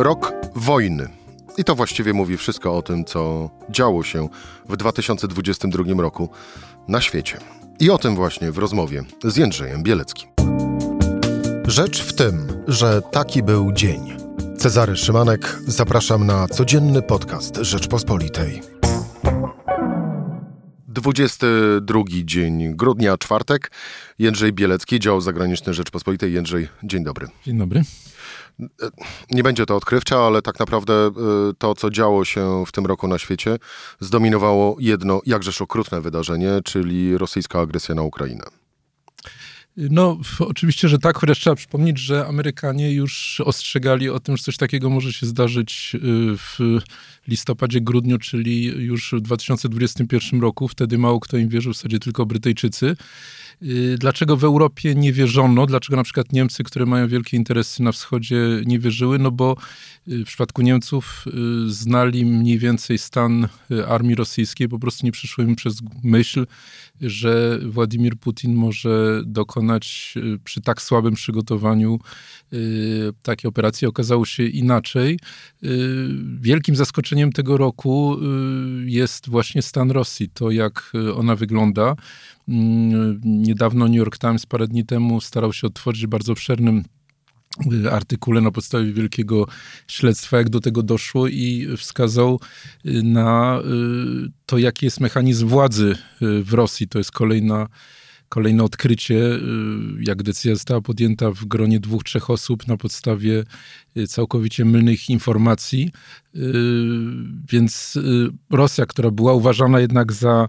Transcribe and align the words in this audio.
Rok 0.00 0.32
wojny. 0.54 1.08
I 1.56 1.64
to 1.64 1.74
właściwie 1.74 2.12
mówi 2.12 2.36
wszystko 2.36 2.76
o 2.76 2.82
tym, 2.82 3.04
co 3.04 3.50
działo 3.70 4.02
się 4.04 4.28
w 4.68 4.76
2022 4.76 6.02
roku 6.02 6.28
na 6.88 7.00
świecie. 7.00 7.38
I 7.80 7.90
o 7.90 7.98
tym 7.98 8.16
właśnie 8.16 8.52
w 8.52 8.58
rozmowie 8.58 9.02
z 9.24 9.36
Jędrzejem 9.36 9.82
Bieleckim. 9.82 10.30
Rzecz 11.66 12.02
w 12.02 12.12
tym, 12.12 12.46
że 12.68 13.02
taki 13.02 13.42
był 13.42 13.72
dzień. 13.72 14.16
Cezary 14.58 14.96
Szymanek, 14.96 15.58
zapraszam 15.66 16.26
na 16.26 16.48
codzienny 16.48 17.02
podcast 17.02 17.56
Rzeczpospolitej. 17.56 18.62
22 20.88 22.02
dzień 22.24 22.76
grudnia, 22.76 23.18
czwartek. 23.18 23.70
Jędrzej 24.18 24.52
Bielecki, 24.52 25.00
dział 25.00 25.20
zagraniczny 25.20 25.74
Rzeczpospolitej. 25.74 26.32
Jędrzej, 26.32 26.68
dzień 26.82 27.04
dobry. 27.04 27.26
Dzień 27.46 27.58
dobry. 27.58 27.82
Nie 29.30 29.42
będzie 29.42 29.66
to 29.66 29.76
odkrywcze, 29.76 30.16
ale 30.16 30.42
tak 30.42 30.58
naprawdę 30.58 31.08
y, 31.50 31.54
to, 31.58 31.74
co 31.74 31.90
działo 31.90 32.24
się 32.24 32.64
w 32.66 32.72
tym 32.72 32.86
roku 32.86 33.08
na 33.08 33.18
świecie, 33.18 33.58
zdominowało 34.00 34.76
jedno 34.80 35.20
jakżeż 35.26 35.62
okrutne 35.62 36.00
wydarzenie, 36.00 36.50
czyli 36.64 37.18
rosyjska 37.18 37.60
agresja 37.60 37.94
na 37.94 38.02
Ukrainę. 38.02 38.44
No, 39.76 40.18
oczywiście, 40.38 40.88
że 40.88 40.98
tak, 40.98 41.18
chociaż 41.18 41.40
trzeba 41.40 41.56
przypomnieć, 41.56 41.98
że 41.98 42.26
Amerykanie 42.26 42.92
już 42.92 43.40
ostrzegali 43.44 44.10
o 44.10 44.20
tym, 44.20 44.36
że 44.36 44.42
coś 44.42 44.56
takiego 44.56 44.90
może 44.90 45.12
się 45.12 45.26
zdarzyć 45.26 45.92
y, 45.94 45.98
w 46.36 46.58
listopadzie, 47.28 47.80
grudniu, 47.80 48.18
czyli 48.18 48.64
już 48.64 49.14
w 49.18 49.20
2021 49.20 50.40
roku. 50.40 50.68
Wtedy 50.68 50.98
mało 50.98 51.20
kto 51.20 51.36
im 51.36 51.48
wierzył, 51.48 51.72
w 51.72 51.76
zasadzie 51.76 51.98
tylko 51.98 52.26
Brytyjczycy. 52.26 52.96
Y, 53.62 53.96
dlaczego 53.98 54.36
w 54.36 54.44
Europie 54.44 54.94
nie 54.94 55.12
wierzono? 55.12 55.66
Dlaczego 55.66 55.96
na 55.96 56.02
przykład 56.02 56.32
Niemcy, 56.32 56.64
które 56.64 56.86
mają 56.86 57.08
wielkie 57.08 57.36
interesy 57.36 57.82
na 57.82 57.92
wschodzie, 57.92 58.36
nie 58.66 58.78
wierzyły? 58.78 59.18
No 59.18 59.30
bo 59.30 59.56
y, 60.08 60.24
w 60.24 60.26
przypadku 60.26 60.62
Niemców 60.62 61.24
y, 61.26 61.70
znali 61.72 62.24
mniej 62.26 62.58
więcej 62.58 62.98
stan 62.98 63.48
armii 63.88 64.14
rosyjskiej, 64.14 64.68
po 64.68 64.78
prostu 64.78 65.06
nie 65.06 65.12
przyszło 65.12 65.44
im 65.44 65.56
przez 65.56 65.78
myśl, 66.04 66.46
że 67.00 67.58
Władimir 67.66 68.16
Putin 68.16 68.54
może 68.54 69.22
dokonać 69.26 70.14
przy 70.44 70.60
tak 70.60 70.82
słabym 70.82 71.14
przygotowaniu 71.14 71.98
takiej 73.22 73.48
operacji. 73.48 73.86
Okazało 73.86 74.26
się 74.26 74.42
inaczej. 74.42 75.18
Wielkim 76.40 76.76
zaskoczeniem 76.76 77.32
tego 77.32 77.56
roku 77.56 78.16
jest 78.84 79.28
właśnie 79.28 79.62
stan 79.62 79.90
Rosji, 79.90 80.28
to 80.28 80.50
jak 80.50 80.92
ona 81.16 81.36
wygląda. 81.36 81.96
Mm, 82.48 83.20
niedawno 83.24 83.88
New 83.88 83.96
York 83.96 84.18
Times 84.18 84.46
parę 84.46 84.68
dni 84.68 84.86
temu 84.86 85.20
starał 85.20 85.52
się 85.52 85.66
otworzyć 85.66 86.06
bardzo 86.06 86.32
obszernym 86.32 86.84
y, 87.84 87.92
artykule 87.92 88.40
na 88.40 88.50
podstawie 88.50 88.92
wielkiego 88.92 89.46
śledztwa, 89.88 90.36
jak 90.36 90.48
do 90.48 90.60
tego 90.60 90.82
doszło 90.82 91.28
i 91.28 91.68
wskazał 91.76 92.40
y, 92.86 93.02
na 93.02 93.60
y, 94.26 94.30
to, 94.46 94.58
jaki 94.58 94.86
jest 94.86 95.00
mechanizm 95.00 95.48
władzy 95.48 95.94
w 96.20 96.52
Rosji. 96.52 96.88
To 96.88 96.98
jest 96.98 97.12
kolejna 97.12 97.68
kolejne 98.28 98.64
odkrycie, 98.64 99.20
jak 100.00 100.22
decyzja 100.22 100.54
została 100.54 100.80
podjęta 100.80 101.30
w 101.30 101.44
gronie 101.44 101.80
dwóch, 101.80 102.04
trzech 102.04 102.30
osób 102.30 102.66
na 102.66 102.76
podstawie 102.76 103.44
całkowicie 104.08 104.64
mylnych 104.64 105.10
informacji. 105.10 105.90
Więc 107.52 107.98
Rosja, 108.50 108.86
która 108.86 109.10
była 109.10 109.32
uważana 109.32 109.80
jednak 109.80 110.12
za 110.12 110.48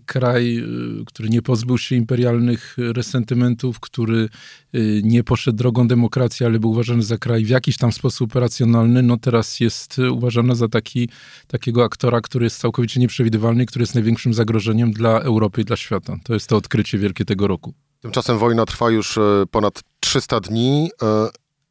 kraj, 0.00 0.58
y, 0.58 1.04
który 1.06 1.28
nie 1.28 1.42
pozbył 1.42 1.78
się 1.78 1.96
imperialnych 1.96 2.76
resentymentów, 2.78 3.80
który 3.80 4.28
y, 4.74 5.00
nie 5.04 5.24
poszedł 5.24 5.58
drogą 5.58 5.88
demokracji, 5.88 6.46
ale 6.46 6.58
był 6.58 6.70
uważany 6.70 7.02
za 7.02 7.18
kraj 7.18 7.44
w 7.44 7.48
jakiś 7.48 7.76
tam 7.76 7.92
sposób 7.92 8.34
racjonalny, 8.34 9.02
no 9.02 9.16
teraz 9.16 9.60
jest 9.60 9.98
uważany 9.98 10.56
za 10.56 10.68
taki, 10.68 11.08
takiego 11.46 11.84
aktora, 11.84 12.20
który 12.20 12.44
jest 12.46 12.58
całkowicie 12.58 13.00
nieprzewidywalny, 13.00 13.66
który 13.66 13.82
jest 13.82 13.94
największym 13.94 14.34
zagrożeniem 14.34 14.92
dla 14.92 15.20
Europy 15.20 15.60
i 15.60 15.64
dla 15.64 15.76
świata. 15.76 16.16
To 16.24 16.34
jest 16.34 16.48
to 16.48 16.56
odkrycie 16.56 16.98
wielkie 16.98 17.24
tego 17.24 17.46
roku. 17.46 17.74
Tymczasem 18.00 18.38
wojna 18.38 18.66
trwa 18.66 18.90
już 18.90 19.18
ponad 19.50 19.80
300 20.00 20.40
dni 20.40 20.90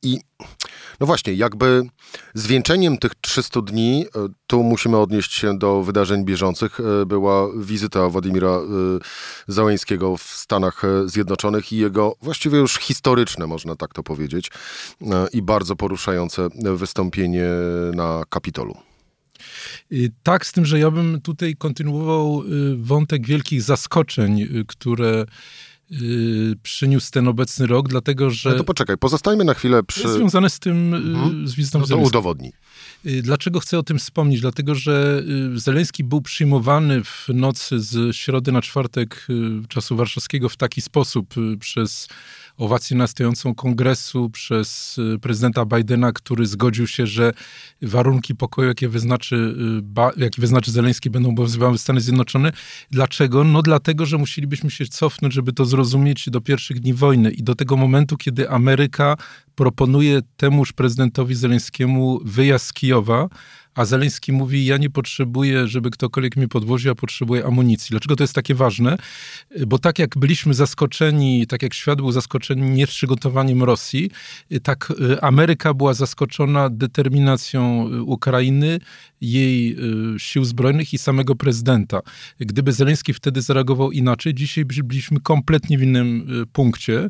i 0.04 0.20
no 1.00 1.08
właśnie, 1.08 1.34
jakby 1.34 1.84
zwieńczeniem 2.34 2.98
tych 2.98 3.12
300 3.22 3.62
dni, 3.62 4.06
e, 4.16 4.28
tu 4.48 4.64
musimy 4.64 4.98
odnieść 4.98 5.34
się 5.34 5.58
do 5.58 5.84
wydarzeń 5.84 6.26
bieżących, 6.26 6.80
e, 6.80 7.06
była 7.06 7.48
wizyta 7.58 8.10
Władimira 8.10 8.50
e, 8.50 8.62
Załęskiego 9.48 10.18
w 10.18 10.24
Stanach 10.24 10.82
Zjednoczonych 11.06 11.72
i 11.72 11.78
jego 11.78 12.16
właściwie 12.22 12.58
już 12.58 12.78
historyczne, 12.78 13.48
można 13.48 13.76
tak 13.76 13.94
to 13.94 14.04
powiedzieć, 14.04 14.52
i 15.34 15.42
bardzo 15.42 15.76
poruszające 15.76 16.50
wystąpienie 16.76 17.46
na 17.94 18.24
Kapitolu. 18.30 18.78
Tak, 20.24 20.46
z 20.46 20.52
tym, 20.52 20.66
że 20.66 20.80
ja 20.80 20.92
bym 20.92 21.22
tutaj 21.22 21.56
kontynuował 21.56 22.44
wątek 22.78 23.28
wielkich 23.28 23.62
zaskoczeń, 23.62 24.48
które 24.68 25.26
Yy, 25.92 26.56
przyniósł 26.64 27.12
ten 27.12 27.28
obecny 27.28 27.68
rok, 27.68 27.90
dlatego 27.90 28.30
że... 28.30 28.50
No 28.50 28.56
to 28.56 28.64
poczekaj, 28.64 28.98
pozostajmy 28.98 29.44
na 29.44 29.54
chwilę 29.54 29.84
przy... 29.84 30.02
Jest 30.02 30.14
związane 30.14 30.50
z 30.50 30.60
tym, 30.60 30.92
yy, 30.92 30.98
mhm. 30.98 31.48
z 31.48 31.56
wizytą 31.56 31.80
no 31.80 31.88
to 31.88 31.98
udowodnij. 31.98 32.54
Yy, 33.04 33.22
dlaczego 33.22 33.60
chcę 33.60 33.80
o 33.80 33.84
tym 33.84 34.00
wspomnieć? 34.00 34.42
Dlatego, 34.42 34.76
że 34.76 35.24
Zeleński 35.56 36.04
był 36.04 36.22
przyjmowany 36.22 37.04
w 37.04 37.28
nocy 37.34 37.80
z 37.80 38.16
środy 38.16 38.52
na 38.52 38.62
czwartek 38.62 39.28
czasu 39.68 39.96
warszawskiego 39.96 40.50
w 40.50 40.58
taki 40.58 40.82
sposób 40.82 41.34
przez 41.60 42.08
owację 42.62 42.98
nastojącą 42.98 43.56
kongresu 43.56 44.30
przez 44.30 44.98
y, 44.98 45.20
prezydenta 45.20 45.66
Bidena, 45.66 46.12
który 46.12 46.46
zgodził 46.46 46.88
się, 46.88 47.08
że 47.08 47.34
warunki 47.82 48.36
pokoju, 48.36 48.68
jakie 48.68 48.90
wyznaczy, 48.90 49.36
y, 50.18 50.22
jakie 50.22 50.42
wyznaczy 50.42 50.72
Zeleński, 50.72 51.10
będą 51.10 51.30
obowiązywały 51.30 51.78
Stany 51.78 52.02
Zjednoczone. 52.02 52.52
Dlaczego? 52.92 53.44
No 53.44 53.62
dlatego, 53.62 54.06
że 54.06 54.18
musielibyśmy 54.18 54.72
się 54.72 54.86
cofnąć, 54.86 55.34
żeby 55.34 55.54
to 55.54 55.66
zrozumieć 55.66 56.30
do 56.30 56.42
pierwszych 56.42 56.80
dni 56.80 56.94
wojny 56.94 57.32
i 57.32 57.44
do 57.44 57.56
tego 57.56 57.78
momentu, 57.78 58.18
kiedy 58.18 58.50
Ameryka 58.50 59.18
proponuje 59.56 60.22
temuż 60.38 60.74
prezydentowi 60.74 61.36
Zeleńskiemu 61.36 62.20
wyjazd 62.26 62.66
z 62.66 62.74
Kijowa, 62.74 63.30
a 63.76 63.86
Zeleński 63.86 64.32
mówi, 64.32 64.66
ja 64.66 64.78
nie 64.78 64.90
potrzebuję, 64.90 65.68
żeby 65.68 65.90
ktokolwiek 65.90 66.36
mnie 66.36 66.48
podwoził, 66.48 66.90
ja 66.90 66.96
potrzebuję 66.96 67.46
amunicji. 67.46 67.88
Dlaczego 67.92 68.16
to 68.16 68.24
jest 68.24 68.34
takie 68.34 68.56
ważne? 68.56 68.98
Bo 69.68 69.80
tak 69.80 70.00
jak 70.00 70.18
byliśmy 70.18 70.54
zaskoczeni, 70.54 71.48
tak 71.48 71.64
jak 71.64 71.74
świat 71.74 71.98
był 71.98 72.12
zaskoczony 72.12 72.70
nieprzygotowaniem 72.70 73.64
Rosji, 73.64 74.12
tak 74.64 74.94
y, 75.12 75.22
Ameryka 75.22 75.74
była 75.74 75.94
zaskoczona 75.94 76.70
determinacją 76.70 77.90
y, 77.94 78.02
Ukrainy, 78.02 78.80
jej 79.22 79.76
y, 80.16 80.20
sił 80.20 80.46
zbrojnych 80.46 80.94
i 80.94 80.98
samego 80.98 81.36
prezydenta. 81.36 82.00
Gdyby 82.40 82.72
Zeleński 82.72 83.14
wtedy 83.14 83.42
zareagował 83.42 83.92
inaczej, 83.92 84.34
dzisiaj 84.34 84.66
byliśmy 84.66 85.20
kompletnie 85.20 85.78
w 85.78 85.84
innym 85.84 86.28
punkcie. 86.54 87.08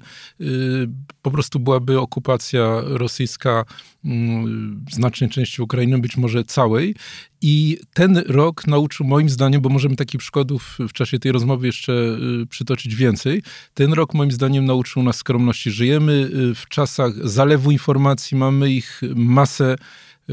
Po 1.21 1.31
prostu 1.31 1.59
byłaby 1.59 1.99
okupacja 1.99 2.81
rosyjska 2.83 3.65
mm, 4.05 4.85
znacznej 4.91 5.29
części 5.29 5.61
Ukrainy, 5.61 5.99
być 5.99 6.17
może 6.17 6.43
całej. 6.43 6.95
I 7.41 7.77
ten 7.93 8.17
rok 8.27 8.67
nauczył 8.67 9.05
moim 9.05 9.29
zdaniem, 9.29 9.61
bo 9.61 9.69
możemy 9.69 9.95
takich 9.95 10.19
przykładów 10.19 10.77
w 10.79 10.93
czasie 10.93 11.19
tej 11.19 11.31
rozmowy 11.31 11.67
jeszcze 11.67 11.93
y, 11.93 12.45
przytoczyć 12.45 12.95
więcej, 12.95 13.43
ten 13.73 13.93
rok 13.93 14.13
moim 14.13 14.31
zdaniem 14.31 14.65
nauczył 14.65 15.03
nas 15.03 15.15
skromności. 15.15 15.71
Żyjemy 15.71 16.29
y, 16.51 16.55
w 16.55 16.67
czasach 16.67 17.29
zalewu 17.29 17.71
informacji, 17.71 18.37
mamy 18.37 18.71
ich 18.71 19.01
masę 19.15 19.75
y, 19.75 19.77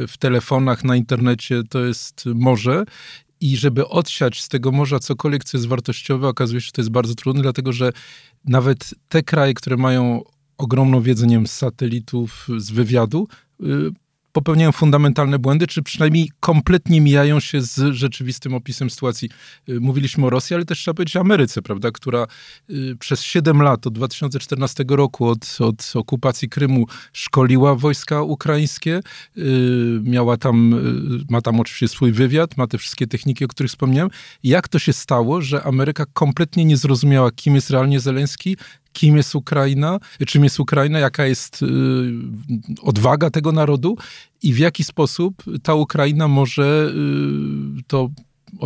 w 0.08 0.16
telefonach, 0.16 0.84
na 0.84 0.96
internecie, 0.96 1.62
to 1.70 1.84
jest 1.84 2.24
morze. 2.34 2.84
I 3.40 3.56
żeby 3.56 3.88
odsiać 3.88 4.42
z 4.42 4.48
tego 4.48 4.72
morza 4.72 4.98
cokolwiek, 4.98 5.44
co 5.44 5.58
jest 5.58 5.68
wartościowe, 5.68 6.28
okazuje 6.28 6.60
się, 6.60 6.66
że 6.66 6.72
to 6.72 6.80
jest 6.80 6.90
bardzo 6.90 7.14
trudne, 7.14 7.42
dlatego 7.42 7.72
że 7.72 7.92
nawet 8.44 8.94
te 9.08 9.22
kraje, 9.22 9.54
które 9.54 9.76
mają 9.76 10.22
ogromną 10.58 11.02
wiedzę 11.02 11.26
nie 11.26 11.36
wiem, 11.36 11.46
z 11.46 11.52
satelitów, 11.52 12.48
z 12.56 12.70
wywiadu, 12.70 13.28
popełniają 14.38 14.72
fundamentalne 14.72 15.38
błędy, 15.38 15.66
czy 15.66 15.82
przynajmniej 15.82 16.30
kompletnie 16.40 17.00
mijają 17.00 17.40
się 17.40 17.62
z 17.62 17.94
rzeczywistym 17.94 18.54
opisem 18.54 18.90
sytuacji. 18.90 19.28
Y, 19.68 19.80
mówiliśmy 19.80 20.26
o 20.26 20.30
Rosji, 20.30 20.54
ale 20.56 20.64
też 20.64 20.78
trzeba 20.78 20.94
powiedzieć 20.94 21.16
o 21.16 21.20
Ameryce, 21.20 21.62
prawda, 21.62 21.90
która 21.90 22.26
y, 22.70 22.96
przez 22.98 23.22
7 23.22 23.62
lat, 23.62 23.86
od 23.86 23.94
2014 23.94 24.84
roku, 24.88 25.26
od, 25.26 25.56
od 25.60 25.92
okupacji 25.94 26.48
Krymu, 26.48 26.86
szkoliła 27.12 27.74
wojska 27.74 28.22
ukraińskie, 28.22 29.00
y, 29.38 30.00
miała 30.02 30.36
tam, 30.36 30.74
ma 31.30 31.40
tam 31.40 31.60
oczywiście 31.60 31.88
swój 31.88 32.12
wywiad, 32.12 32.56
ma 32.56 32.66
te 32.66 32.78
wszystkie 32.78 33.06
techniki, 33.06 33.44
o 33.44 33.48
których 33.48 33.70
wspomniałem. 33.70 34.10
Jak 34.42 34.68
to 34.68 34.78
się 34.78 34.92
stało, 34.92 35.40
że 35.42 35.62
Ameryka 35.62 36.04
kompletnie 36.12 36.64
nie 36.64 36.76
zrozumiała, 36.76 37.30
kim 37.30 37.54
jest 37.54 37.70
realnie 37.70 38.00
Zeleński, 38.00 38.56
kim 38.98 39.16
jest 39.16 39.34
Ukraina, 39.34 40.00
czym 40.26 40.44
jest 40.44 40.60
Ukraina, 40.60 40.98
jaka 40.98 41.26
jest 41.26 41.62
y, 41.62 41.66
odwaga 42.82 43.30
tego 43.30 43.52
narodu 43.52 43.96
i 44.42 44.52
w 44.52 44.58
jaki 44.58 44.84
sposób 44.84 45.42
ta 45.62 45.74
Ukraina 45.74 46.28
może 46.28 46.92
y, 47.78 47.82
to 47.86 48.10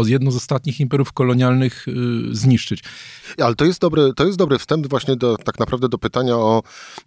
jedno 0.06 0.31
z 0.31 0.37
ostatnich 0.37 0.81
imperiów 0.81 1.12
kolonialnych 1.12 1.87
zniszczyć. 2.31 2.82
Ale 3.38 3.55
to 3.55 3.64
jest 3.64 3.81
dobry, 3.81 4.12
to 4.17 4.26
jest 4.26 4.38
dobry 4.38 4.58
wstęp 4.58 4.87
właśnie 4.87 5.17
do, 5.17 5.37
tak 5.37 5.58
naprawdę 5.58 5.88
do 5.88 5.99
pytania 5.99 6.37
o 6.37 6.62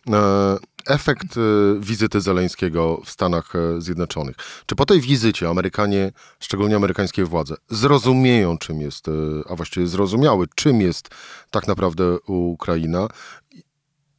e, 0.10 0.58
efekt 0.88 1.38
e, 1.38 1.40
wizyty 1.80 2.22
Zeleńskiego 2.22 3.02
w 3.06 3.10
Stanach 3.10 3.56
e, 3.56 3.82
Zjednoczonych. 3.82 4.36
Czy 4.66 4.76
po 4.76 4.86
tej 4.86 5.02
wizycie 5.02 5.50
Amerykanie, 5.50 6.12
szczególnie 6.40 6.76
amerykańskie 6.76 7.26
władze, 7.26 7.56
zrozumieją, 7.70 8.58
czym 8.58 8.82
jest, 8.82 9.06
a 9.50 9.56
właściwie 9.56 9.88
zrozumiały, 9.88 10.48
czym 10.56 10.82
jest 10.82 11.10
tak 11.52 11.68
naprawdę 11.68 12.20
Ukraina, 12.28 13.08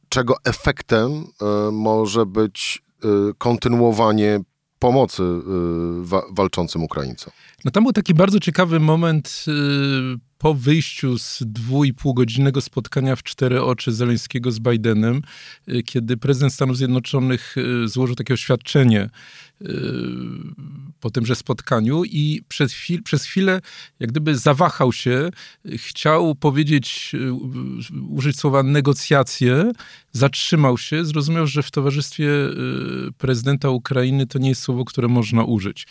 czego 0.09 0.35
efektem 0.43 1.25
może 1.71 2.25
być 2.25 2.83
kontynuowanie 3.37 4.39
pomocy 4.79 5.23
wa 6.01 6.21
walczącym 6.31 6.83
Ukraińcom? 6.83 7.33
No 7.65 7.71
tam 7.71 7.83
był 7.83 7.93
taki 7.93 8.13
bardzo 8.13 8.39
ciekawy 8.39 8.79
moment 8.79 9.45
po 10.37 10.53
wyjściu 10.53 11.17
z 11.17 11.43
dwu 11.45 11.83
i 11.83 11.93
pół 11.93 12.13
godzinnego 12.13 12.61
spotkania 12.61 13.15
w 13.15 13.23
cztery 13.23 13.61
oczy 13.61 13.91
Zeleńskiego 13.91 14.51
z 14.51 14.59
Bidenem, 14.59 15.21
y, 15.69 15.83
kiedy 15.83 16.17
prezydent 16.17 16.53
Stanów 16.53 16.77
Zjednoczonych 16.77 17.55
y, 17.57 17.87
złożył 17.87 18.15
takie 18.15 18.33
oświadczenie 18.33 19.09
y, 19.61 19.67
po 20.99 21.09
tymże 21.09 21.35
spotkaniu 21.35 22.03
i 22.05 22.41
przez, 22.47 22.73
chwil, 22.73 23.03
przez 23.03 23.23
chwilę 23.23 23.61
jak 23.99 24.11
gdyby 24.11 24.37
zawahał 24.37 24.93
się, 24.93 25.29
chciał 25.75 26.35
powiedzieć, 26.35 27.15
użyć 28.09 28.39
słowa 28.39 28.63
negocjacje, 28.63 29.71
zatrzymał 30.11 30.77
się, 30.77 31.05
zrozumiał, 31.05 31.47
że 31.47 31.63
w 31.63 31.71
towarzystwie 31.71 32.29
prezydenta 33.17 33.69
Ukrainy 33.69 34.27
to 34.27 34.39
nie 34.39 34.49
jest 34.49 34.61
słowo, 34.61 34.85
które 34.85 35.07
można 35.07 35.43
użyć. 35.43 35.87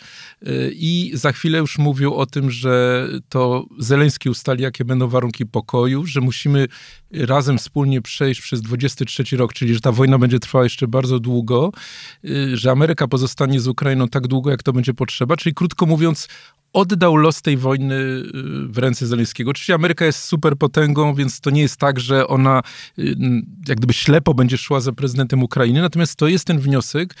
I 0.71 1.11
za 1.13 1.31
chwilę 1.31 1.57
już 1.57 1.77
mówił 1.77 2.15
o 2.15 2.25
tym, 2.25 2.51
że 2.51 3.07
to 3.29 3.65
Zeleński 3.79 4.29
ustali, 4.37 4.63
jakie 4.63 4.85
będą 4.85 5.07
warunki 5.07 5.45
pokoju, 5.45 6.05
że 6.05 6.21
musimy 6.21 6.67
razem 7.11 7.57
wspólnie 7.57 8.01
przejść 8.01 8.41
przez 8.41 8.61
23 8.61 9.37
rok, 9.37 9.53
czyli 9.53 9.73
że 9.73 9.79
ta 9.79 9.91
wojna 9.91 10.17
będzie 10.17 10.39
trwała 10.39 10.63
jeszcze 10.63 10.87
bardzo 10.87 11.19
długo, 11.19 11.71
y, 12.25 12.57
że 12.57 12.71
Ameryka 12.71 13.07
pozostanie 13.07 13.59
z 13.59 13.67
Ukrainą 13.67 14.07
tak 14.07 14.27
długo, 14.27 14.49
jak 14.49 14.63
to 14.63 14.73
będzie 14.73 14.93
potrzeba. 14.93 15.37
Czyli 15.37 15.55
krótko 15.55 15.85
mówiąc, 15.85 16.27
oddał 16.73 17.15
los 17.15 17.41
tej 17.41 17.57
wojny 17.57 17.95
y, 17.95 18.23
w 18.67 18.77
ręce 18.77 19.07
Zeleńskiego. 19.07 19.51
Oczywiście 19.51 19.73
Ameryka 19.73 20.05
jest 20.05 20.23
superpotęgą, 20.23 21.15
więc 21.15 21.41
to 21.41 21.49
nie 21.49 21.61
jest 21.61 21.77
tak, 21.77 21.99
że 21.99 22.27
ona 22.27 22.61
y, 22.99 23.15
jak 23.67 23.77
gdyby 23.77 23.93
ślepo 23.93 24.33
będzie 24.33 24.57
szła 24.57 24.79
za 24.79 24.91
prezydentem 24.91 25.43
Ukrainy, 25.43 25.81
natomiast 25.81 26.15
to 26.15 26.27
jest 26.27 26.45
ten 26.45 26.59
wniosek 26.59 27.15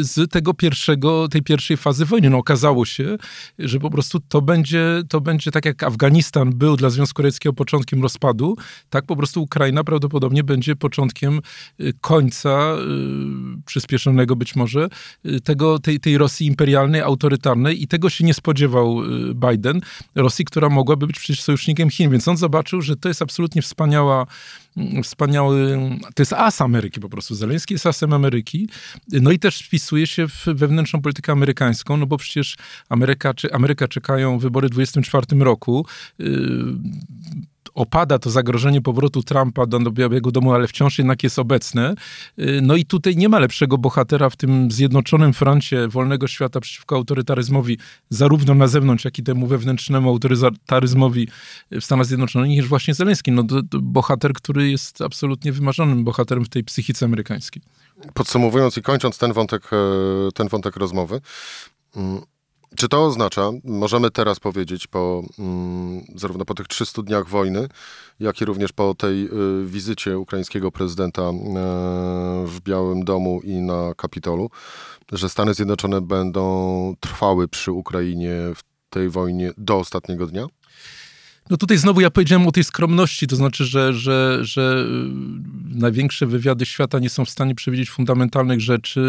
z 0.00 0.30
tego 0.30 0.54
pierwszego, 0.54 1.28
tej 1.28 1.42
pierwszej 1.42 1.76
fazy 1.76 2.04
wojny. 2.04 2.30
No 2.30 2.38
okazało 2.38 2.84
się, 2.84 3.16
że 3.58 3.78
po 3.78 3.90
prostu 3.90 4.20
to 4.28 4.42
będzie, 4.42 5.02
to 5.08 5.20
będzie 5.20 5.50
tak 5.50 5.64
jak 5.64 5.82
Afganistan 5.82 6.50
był 6.50 6.76
dla 6.76 6.90
Związku 6.90 7.22
Radzieckiego 7.22 7.52
początkiem 7.52 8.02
rozpadu, 8.02 8.56
tak 8.90 9.06
po 9.06 9.16
prostu 9.16 9.42
Ukraina 9.42 9.84
prawdopodobnie 9.84 10.44
będzie 10.44 10.76
początkiem 10.76 11.40
y, 11.80 11.92
końca, 12.00 12.76
y, 13.58 13.62
przyspieszonego 13.66 14.36
być 14.36 14.56
może, 14.56 14.88
y, 15.26 15.40
tego, 15.40 15.78
tej, 15.78 16.00
tej 16.00 16.18
Rosji 16.18 16.46
imperialnej, 16.46 17.00
autorytarnej 17.00 17.82
i 17.82 17.86
tego 17.86 18.10
się 18.10 18.24
nie 18.24 18.29
spodziewał 18.34 18.96
Biden. 19.34 19.80
Rosji, 20.14 20.44
która 20.44 20.68
mogłaby 20.68 21.06
być 21.06 21.18
przecież 21.18 21.42
sojusznikiem 21.42 21.90
Chin, 21.90 22.10
więc 22.10 22.28
on 22.28 22.36
zobaczył, 22.36 22.82
że 22.82 22.96
to 22.96 23.08
jest 23.08 23.22
absolutnie 23.22 23.62
wspaniała 23.62 24.26
mm, 24.76 25.02
wspaniały, 25.02 25.78
to 26.14 26.22
jest 26.22 26.32
as 26.32 26.60
Ameryki 26.60 27.00
po 27.00 27.08
prostu. 27.08 27.34
Zeleński 27.34 27.74
jest 27.74 27.86
asem 27.86 28.12
Ameryki. 28.12 28.68
No 29.12 29.30
i 29.30 29.38
też 29.38 29.58
wpisuje 29.58 30.06
się 30.06 30.28
w 30.28 30.44
wewnętrzną 30.44 31.02
politykę 31.02 31.32
amerykańską, 31.32 31.96
no 31.96 32.06
bo 32.06 32.16
przecież 32.16 32.56
Ameryka, 32.88 33.32
Ameryka 33.52 33.88
czekają 33.88 34.38
wybory 34.38 34.68
w 34.68 34.70
2024 34.70 35.44
roku 35.44 35.86
opada 37.74 38.18
to 38.18 38.30
zagrożenie 38.30 38.80
powrotu 38.80 39.22
Trumpa 39.22 39.66
do 39.66 39.90
Białego 39.90 40.30
Domu, 40.30 40.52
ale 40.52 40.68
wciąż 40.68 40.98
jednak 40.98 41.22
jest 41.22 41.38
obecne. 41.38 41.94
Y, 42.38 42.60
no 42.62 42.76
i 42.76 42.84
tutaj 42.84 43.16
nie 43.16 43.28
ma 43.28 43.38
lepszego 43.38 43.78
bohatera 43.78 44.30
w 44.30 44.36
tym 44.36 44.70
zjednoczonym 44.70 45.32
froncie 45.32 45.88
wolnego 45.88 46.26
świata 46.26 46.60
przeciwko 46.60 46.96
autorytaryzmowi, 46.96 47.78
zarówno 48.10 48.54
na 48.54 48.66
zewnątrz, 48.66 49.04
jak 49.04 49.18
i 49.18 49.22
temu 49.22 49.46
wewnętrznemu 49.46 50.10
autorytaryzmowi 50.10 51.28
w 51.70 51.84
Stanach 51.84 52.06
Zjednoczonych, 52.06 52.50
niż 52.50 52.68
właśnie 52.68 52.94
Zeleński. 52.94 53.32
No, 53.32 53.44
to, 53.44 53.62
to 53.70 53.78
bohater, 53.80 54.32
który 54.32 54.70
jest 54.70 55.00
absolutnie 55.00 55.52
wymarzonym 55.52 56.04
bohaterem 56.04 56.44
w 56.44 56.48
tej 56.48 56.64
psychice 56.64 57.06
amerykańskiej. 57.06 57.62
Podsumowując 58.14 58.76
i 58.76 58.82
kończąc 58.82 59.18
ten 59.18 59.32
wątek, 59.32 59.70
e, 59.72 60.32
ten 60.34 60.48
wątek 60.48 60.76
rozmowy, 60.76 61.20
mm, 61.96 62.20
czy 62.76 62.88
to 62.88 63.04
oznacza, 63.04 63.50
możemy 63.64 64.10
teraz 64.10 64.40
powiedzieć, 64.40 64.86
po, 64.86 65.22
mm, 65.38 66.04
zarówno 66.14 66.44
po 66.44 66.54
tych 66.54 66.68
300 66.68 67.02
dniach 67.02 67.28
wojny, 67.28 67.68
jak 68.20 68.40
i 68.40 68.44
również 68.44 68.72
po 68.72 68.94
tej 68.94 69.24
y, 69.24 69.30
wizycie 69.66 70.18
ukraińskiego 70.18 70.72
prezydenta 70.72 71.22
y, 71.22 71.32
w 72.46 72.60
Białym 72.64 73.04
Domu 73.04 73.40
i 73.44 73.54
na 73.54 73.94
Kapitolu, 73.96 74.50
że 75.12 75.28
Stany 75.28 75.54
Zjednoczone 75.54 76.00
będą 76.00 76.94
trwały 77.00 77.48
przy 77.48 77.72
Ukrainie 77.72 78.32
w 78.54 78.62
tej 78.90 79.10
wojnie 79.10 79.52
do 79.58 79.78
ostatniego 79.78 80.26
dnia? 80.26 80.46
No 81.50 81.56
tutaj 81.56 81.76
znowu 81.76 82.00
ja 82.00 82.10
powiedziałem 82.10 82.48
o 82.48 82.52
tej 82.52 82.64
skromności, 82.64 83.26
to 83.26 83.36
znaczy, 83.36 83.64
że, 83.64 83.92
że, 83.92 84.38
że 84.42 84.86
y, 85.74 85.78
największe 85.78 86.26
wywiady 86.26 86.66
świata 86.66 86.98
nie 86.98 87.10
są 87.10 87.24
w 87.24 87.30
stanie 87.30 87.54
przewidzieć 87.54 87.90
fundamentalnych 87.90 88.60
rzeczy 88.60 89.00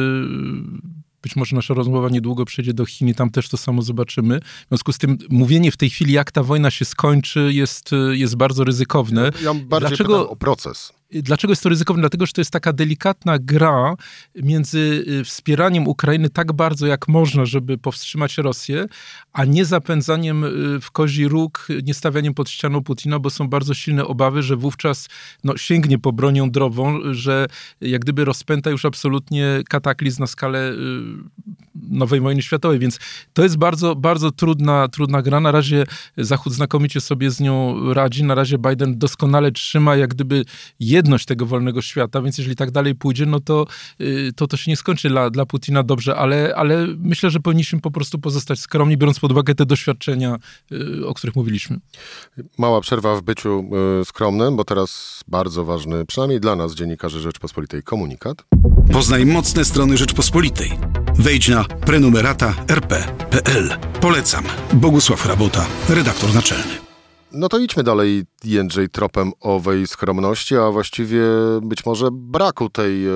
być 1.23 1.35
może 1.35 1.55
nasza 1.55 1.73
rozmowa 1.73 2.09
niedługo 2.09 2.45
przejdzie 2.45 2.73
do 2.73 2.85
Chin 2.85 3.07
i 3.07 3.15
tam 3.15 3.29
też 3.29 3.49
to 3.49 3.57
samo 3.57 3.81
zobaczymy. 3.81 4.39
W 4.39 4.67
związku 4.67 4.93
z 4.93 4.97
tym 4.97 5.17
mówienie 5.29 5.71
w 5.71 5.77
tej 5.77 5.89
chwili, 5.89 6.13
jak 6.13 6.31
ta 6.31 6.43
wojna 6.43 6.71
się 6.71 6.85
skończy, 6.85 7.49
jest, 7.53 7.89
jest 8.11 8.35
bardzo 8.35 8.63
ryzykowne. 8.63 9.21
Ja, 9.21 9.53
ja 9.53 9.53
bardziej 9.53 9.89
Dlaczego... 9.89 10.29
o 10.29 10.35
proces. 10.35 10.93
Dlaczego 11.11 11.51
jest 11.51 11.63
to 11.63 11.69
ryzykowne? 11.69 12.01
Dlatego, 12.01 12.25
że 12.25 12.33
to 12.33 12.41
jest 12.41 12.51
taka 12.51 12.73
delikatna 12.73 13.39
gra 13.39 13.95
między 14.35 15.05
y, 15.07 15.23
wspieraniem 15.23 15.87
Ukrainy 15.87 16.29
tak 16.29 16.53
bardzo, 16.53 16.87
jak 16.87 17.07
można, 17.07 17.45
żeby 17.45 17.77
powstrzymać 17.77 18.37
Rosję, 18.37 18.85
a 19.33 19.45
nie 19.45 19.65
zapędzaniem 19.65 20.43
y, 20.43 20.79
w 20.81 20.91
kozi 20.91 21.27
róg, 21.27 21.67
nie 21.83 21.93
stawianiem 21.93 22.33
pod 22.33 22.49
ścianą 22.49 22.83
Putina, 22.83 23.19
bo 23.19 23.29
są 23.29 23.47
bardzo 23.47 23.73
silne 23.73 24.05
obawy, 24.05 24.43
że 24.43 24.55
wówczas 24.55 25.09
no, 25.43 25.57
sięgnie 25.57 25.99
po 25.99 26.11
broń 26.11 26.37
jądrową, 26.37 26.99
że 27.13 27.47
jak 27.81 28.01
gdyby 28.01 28.25
rozpęta 28.25 28.69
już 28.69 28.85
absolutnie 28.85 29.61
kataklizm 29.69 30.21
na 30.21 30.27
skalę 30.27 30.71
y, 30.71 30.75
nowej 31.75 32.21
wojny 32.21 32.41
światowej. 32.41 32.79
Więc 32.79 32.99
to 33.33 33.43
jest 33.43 33.57
bardzo, 33.57 33.95
bardzo 33.95 34.31
trudna, 34.31 34.87
trudna 34.87 35.21
gra. 35.21 35.39
Na 35.39 35.51
razie 35.51 35.85
Zachód 36.17 36.53
znakomicie 36.53 37.01
sobie 37.01 37.31
z 37.31 37.39
nią 37.39 37.75
radzi. 37.93 38.23
Na 38.23 38.35
razie 38.35 38.57
Biden 38.57 38.97
doskonale 38.97 39.51
trzyma 39.51 39.95
jak 39.95 40.09
gdyby 40.09 40.45
jedność 41.01 41.25
tego 41.25 41.45
wolnego 41.45 41.81
świata, 41.81 42.21
więc 42.21 42.37
jeżeli 42.37 42.55
tak 42.55 42.71
dalej 42.71 42.95
pójdzie, 42.95 43.25
no 43.25 43.39
to 43.39 43.65
y, 44.01 44.31
to, 44.35 44.47
to 44.47 44.57
się 44.57 44.71
nie 44.71 44.77
skończy 44.77 45.09
dla, 45.09 45.29
dla 45.29 45.45
Putina 45.45 45.83
dobrze, 45.83 46.15
ale, 46.15 46.55
ale 46.55 46.87
myślę, 46.97 47.29
że 47.29 47.39
powinniśmy 47.39 47.81
po 47.81 47.91
prostu 47.91 48.19
pozostać 48.19 48.59
skromni, 48.59 48.97
biorąc 48.97 49.19
pod 49.19 49.31
uwagę 49.31 49.55
te 49.55 49.65
doświadczenia, 49.65 50.35
y, 50.71 51.07
o 51.07 51.13
których 51.13 51.35
mówiliśmy. 51.35 51.79
Mała 52.57 52.81
przerwa 52.81 53.15
w 53.15 53.21
byciu 53.21 53.69
y, 54.01 54.05
skromnym, 54.05 54.55
bo 54.55 54.63
teraz 54.63 55.21
bardzo 55.27 55.65
ważny, 55.65 56.05
przynajmniej 56.05 56.39
dla 56.39 56.55
nas, 56.55 56.73
dziennikarzy 56.73 57.19
Rzeczpospolitej, 57.19 57.83
komunikat. 57.83 58.37
Poznaj 58.93 59.25
mocne 59.25 59.65
strony 59.65 59.97
Rzeczpospolitej. 59.97 60.71
Wejdź 61.15 61.47
na 61.47 61.63
prenumerata 61.63 62.53
rp.pl. 62.67 63.69
Polecam. 64.01 64.43
Bogusław 64.73 65.25
Rabota, 65.25 65.65
redaktor 65.89 66.33
naczelny. 66.33 66.90
No 67.33 67.49
to 67.49 67.59
idźmy 67.59 67.83
dalej, 67.83 68.23
Jędrzej, 68.43 68.89
tropem 68.89 69.31
owej 69.39 69.87
skromności, 69.87 70.55
a 70.55 70.71
właściwie 70.71 71.23
być 71.61 71.85
może 71.85 72.09
braku 72.11 72.69
tej 72.69 73.07
e, 73.07 73.11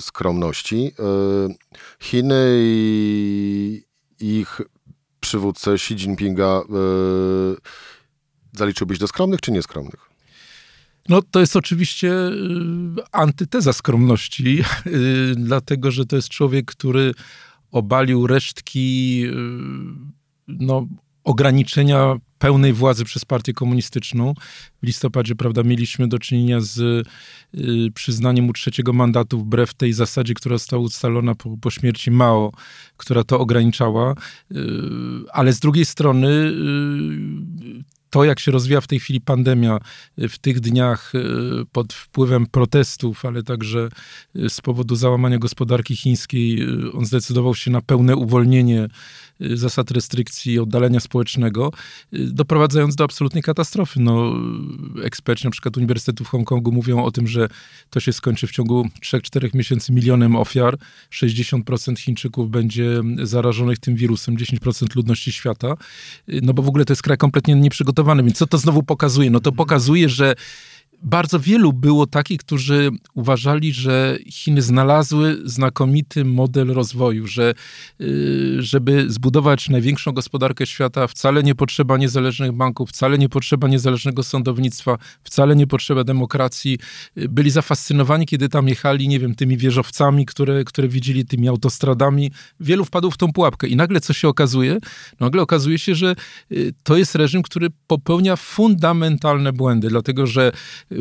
skromności. 0.00 0.92
E, 0.98 1.54
Chiny 2.00 2.58
i 2.58 3.82
ich 4.20 4.60
przywódcę 5.20 5.72
Xi 5.72 5.94
Jinpinga 5.94 6.46
e, 6.46 6.62
zaliczyłbyś 8.52 8.98
do 8.98 9.08
skromnych 9.08 9.40
czy 9.40 9.52
nieskromnych? 9.52 10.14
No 11.08 11.22
to 11.22 11.40
jest 11.40 11.56
oczywiście 11.56 12.12
y, 12.12 12.32
antyteza 13.12 13.72
skromności, 13.72 14.64
y, 14.86 15.34
dlatego 15.48 15.90
że 15.90 16.06
to 16.06 16.16
jest 16.16 16.28
człowiek, 16.28 16.66
który 16.66 17.14
obalił 17.70 18.26
resztki 18.26 19.22
y, 19.26 19.32
no, 20.48 20.86
ograniczenia 21.24 22.16
pełnej 22.38 22.72
władzy 22.72 23.04
przez 23.04 23.24
partię 23.24 23.52
komunistyczną. 23.52 24.34
W 24.82 24.86
listopadzie, 24.86 25.34
prawda, 25.34 25.62
mieliśmy 25.62 26.08
do 26.08 26.18
czynienia 26.18 26.60
z 26.60 26.78
y, 27.54 27.90
przyznaniem 27.94 28.44
mu 28.44 28.52
trzeciego 28.52 28.92
mandatu 28.92 29.38
wbrew 29.38 29.74
tej 29.74 29.92
zasadzie, 29.92 30.34
która 30.34 30.56
została 30.56 30.82
ustalona 30.82 31.34
po, 31.34 31.56
po 31.56 31.70
śmierci 31.70 32.10
Mao, 32.10 32.52
która 32.96 33.24
to 33.24 33.40
ograniczała. 33.40 34.14
Y, 34.52 34.56
ale 35.32 35.52
z 35.52 35.60
drugiej 35.60 35.84
strony 35.84 36.28
y, 36.28 37.93
to, 38.14 38.24
jak 38.24 38.40
się 38.40 38.52
rozwija 38.52 38.80
w 38.80 38.86
tej 38.86 39.00
chwili 39.00 39.20
pandemia, 39.20 39.78
w 40.18 40.38
tych 40.38 40.60
dniach 40.60 41.12
pod 41.72 41.92
wpływem 41.92 42.46
protestów, 42.46 43.24
ale 43.24 43.42
także 43.42 43.88
z 44.48 44.60
powodu 44.60 44.96
załamania 44.96 45.38
gospodarki 45.38 45.96
chińskiej, 45.96 46.66
on 46.92 47.06
zdecydował 47.06 47.54
się 47.54 47.70
na 47.70 47.80
pełne 47.80 48.16
uwolnienie 48.16 48.88
zasad 49.40 49.90
restrykcji 49.90 50.58
oddalenia 50.58 51.00
społecznego, 51.00 51.72
doprowadzając 52.12 52.96
do 52.96 53.04
absolutnej 53.04 53.42
katastrofy. 53.42 54.00
No, 54.00 54.32
eksperci 55.02 55.44
na 55.44 55.50
przykład 55.50 55.76
Uniwersytetu 55.76 56.24
w 56.24 56.28
Hongkongu 56.28 56.72
mówią 56.72 57.04
o 57.04 57.10
tym, 57.10 57.26
że 57.26 57.48
to 57.90 58.00
się 58.00 58.12
skończy 58.12 58.46
w 58.46 58.50
ciągu 58.50 58.88
3-4 59.02 59.54
miesięcy 59.54 59.92
milionem 59.92 60.36
ofiar. 60.36 60.78
60% 61.12 61.98
Chińczyków 61.98 62.50
będzie 62.50 63.00
zarażonych 63.22 63.78
tym 63.78 63.96
wirusem, 63.96 64.36
10% 64.36 64.96
ludności 64.96 65.32
świata. 65.32 65.76
No 66.28 66.54
bo 66.54 66.62
w 66.62 66.68
ogóle 66.68 66.84
to 66.84 66.92
jest 66.92 67.02
kraj 67.02 67.18
kompletnie 67.18 67.54
nieprzygotowany. 67.54 68.03
Więc 68.04 68.38
co 68.38 68.46
to 68.46 68.58
znowu 68.58 68.82
pokazuje? 68.82 69.30
No 69.30 69.40
to 69.40 69.52
pokazuje, 69.52 70.08
że 70.08 70.34
bardzo 71.04 71.40
wielu 71.40 71.72
było 71.72 72.06
takich, 72.06 72.38
którzy 72.38 72.90
uważali, 73.14 73.72
że 73.72 74.18
Chiny 74.30 74.62
znalazły 74.62 75.36
znakomity 75.44 76.24
model 76.24 76.68
rozwoju, 76.68 77.26
że 77.26 77.54
y, 78.00 78.56
żeby 78.58 79.04
zbudować 79.08 79.68
największą 79.68 80.12
gospodarkę 80.12 80.66
świata, 80.66 81.06
wcale 81.06 81.42
nie 81.42 81.54
potrzeba 81.54 81.96
niezależnych 81.96 82.52
banków, 82.52 82.90
wcale 82.90 83.18
nie 83.18 83.28
potrzeba 83.28 83.68
niezależnego 83.68 84.22
sądownictwa, 84.22 84.98
wcale 85.24 85.56
nie 85.56 85.66
potrzeba 85.66 86.04
demokracji. 86.04 86.78
Y, 87.18 87.28
byli 87.28 87.50
zafascynowani, 87.50 88.26
kiedy 88.26 88.48
tam 88.48 88.68
jechali, 88.68 89.08
nie 89.08 89.20
wiem, 89.20 89.34
tymi 89.34 89.56
wieżowcami, 89.56 90.26
które, 90.26 90.64
które 90.64 90.88
widzieli, 90.88 91.24
tymi 91.24 91.48
autostradami. 91.48 92.30
Wielu 92.60 92.84
wpadło 92.84 93.10
w 93.10 93.16
tą 93.16 93.32
pułapkę. 93.32 93.66
I 93.68 93.76
nagle 93.76 94.00
co 94.00 94.12
się 94.12 94.28
okazuje? 94.28 94.78
Nagle 95.20 95.42
okazuje 95.42 95.78
się, 95.78 95.94
że 95.94 96.16
y, 96.52 96.74
to 96.82 96.96
jest 96.96 97.14
reżim, 97.14 97.42
który 97.42 97.68
popełnia 97.86 98.36
fundamentalne 98.36 99.52
błędy, 99.52 99.88
dlatego 99.88 100.26
że 100.26 100.52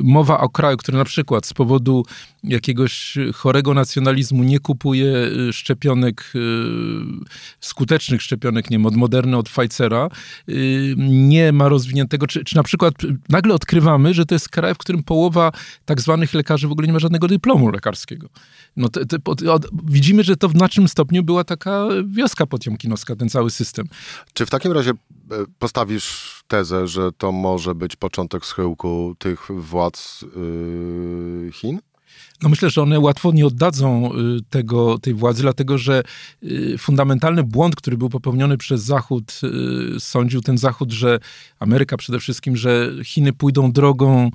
mowa 0.04 0.40
o 0.40 0.50
kraju, 0.50 0.78
który 0.78 0.98
na 0.98 1.06
przykład 1.06 1.46
z 1.46 1.54
powodu 1.54 2.06
jakiegoś 2.44 3.18
chorego 3.34 3.74
nacjonalizmu 3.74 4.44
nie 4.44 4.60
kupuje 4.60 5.08
y, 5.50 5.54
szczepionek, 5.54 6.32
y, 6.36 6.40
skutecznych 7.60 8.22
szczepionek, 8.22 8.70
nie 8.70 8.78
wiem, 8.78 8.86
od 8.86 8.96
Moderny, 8.96 9.38
od 9.38 9.50
Pfizera, 9.50 10.10
y, 10.50 10.96
nie 10.98 11.52
ma 11.52 11.70
rozwiniętego, 11.70 12.28
czy, 12.28 12.44
czy 12.44 12.56
na 12.56 12.64
przykład 12.64 12.94
nagle 13.30 13.54
odkrywamy, 13.54 14.14
że 14.14 14.26
to 14.26 14.36
jest 14.36 14.50
kraj, 14.50 14.76
w 14.76 14.78
którym 14.78 15.04
połowa 15.04 15.52
tak 15.86 16.02
zwanych 16.02 16.34
lekarzy 16.34 16.68
w 16.68 16.72
ogóle 16.72 16.88
nie 16.88 16.94
ma 16.94 17.00
żadnego 17.00 17.28
dyplomu 17.28 17.70
lekarskiego. 17.70 18.30
No 18.78 18.90
te, 18.90 19.06
te, 19.06 19.18
od, 19.52 19.68
widzimy, 19.84 20.24
że 20.24 20.38
to 20.38 20.50
w 20.50 20.52
znacznym 20.52 20.88
stopniu 20.88 21.24
była 21.24 21.44
taka 21.44 21.88
wioska 22.08 22.46
potiomkinowska, 22.46 23.16
ten 23.16 23.30
cały 23.30 23.52
system. 23.52 23.86
Czy 24.34 24.46
w 24.46 24.50
takim 24.50 24.72
razie 24.72 24.92
e, 24.92 24.96
postawisz 25.60 26.33
tezę, 26.54 26.88
że 26.88 27.12
to 27.12 27.32
może 27.32 27.76
być 27.76 27.96
początek 27.96 28.46
schyłku 28.46 29.16
tych 29.20 29.48
władz 29.52 30.26
yy, 30.36 31.52
Chin? 31.52 31.80
No 32.42 32.50
myślę, 32.50 32.70
że 32.70 32.82
one 32.82 33.00
łatwo 33.00 33.32
nie 33.32 33.46
oddadzą 33.46 34.12
y, 34.14 34.40
tego, 34.50 34.98
tej 35.00 35.14
władzy, 35.14 35.42
dlatego 35.42 35.78
że 35.78 36.04
y, 36.44 36.78
fundamentalny 36.78 37.44
błąd, 37.44 37.76
który 37.76 37.98
był 37.98 38.10
popełniony 38.10 38.58
przez 38.58 38.84
Zachód, 38.84 39.42
y, 39.96 40.00
sądził 40.00 40.42
ten 40.42 40.58
Zachód, 40.58 40.92
że 40.92 41.20
Ameryka 41.60 41.98
przede 41.98 42.20
wszystkim, 42.20 42.58
że 42.58 42.92
Chiny 43.04 43.34
pójdą 43.34 43.72
drogą 43.72 44.32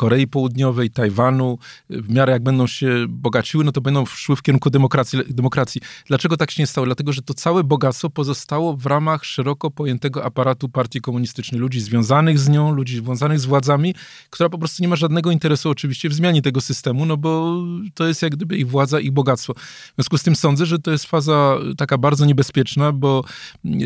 Korei 0.00 0.26
Południowej, 0.26 0.90
Tajwanu, 0.90 1.58
w 1.90 2.10
miarę 2.10 2.32
jak 2.32 2.42
będą 2.42 2.66
się 2.66 3.06
bogaciły, 3.08 3.64
no 3.64 3.72
to 3.72 3.80
będą 3.80 4.06
szły 4.06 4.36
w 4.36 4.42
kierunku 4.42 4.70
demokracji. 4.70 5.18
demokracji. 5.28 5.80
Dlaczego 6.06 6.36
tak 6.36 6.50
się 6.50 6.62
nie 6.62 6.66
stało? 6.66 6.84
Dlatego, 6.84 7.12
że 7.12 7.22
to 7.22 7.34
całe 7.34 7.64
bogactwo 7.64 8.10
pozostało 8.10 8.76
w 8.76 8.86
ramach 8.86 9.24
szeroko 9.24 9.70
pojętego 9.70 10.24
aparatu 10.24 10.68
partii 10.68 11.00
komunistycznej. 11.00 11.60
Ludzi 11.60 11.80
związanych 11.80 12.38
z 12.38 12.48
nią, 12.48 12.74
ludzi 12.74 12.96
związanych 12.96 13.40
z 13.40 13.46
władzami, 13.46 13.94
która 14.30 14.48
po 14.48 14.58
prostu 14.58 14.82
nie 14.82 14.88
ma 14.88 14.96
żadnego 14.96 15.30
interesu 15.30 15.70
oczywiście 15.70 16.08
w 16.08 16.14
zmianie 16.14 16.42
tego 16.42 16.60
systemu, 16.60 17.06
no 17.06 17.16
bo 17.16 17.62
to 17.94 18.06
jest 18.06 18.22
jak 18.22 18.36
gdyby 18.36 18.56
ich 18.56 18.68
władza, 18.68 19.00
ich 19.00 19.12
bogactwo. 19.12 19.54
W 19.54 19.94
związku 19.94 20.18
z 20.18 20.22
tym 20.22 20.36
sądzę, 20.36 20.66
że 20.66 20.78
to 20.78 20.90
jest 20.90 21.06
faza 21.06 21.58
taka 21.76 21.98
bardzo 21.98 22.24
niebezpieczna, 22.24 22.92
bo 22.92 23.24
yy, 23.64 23.80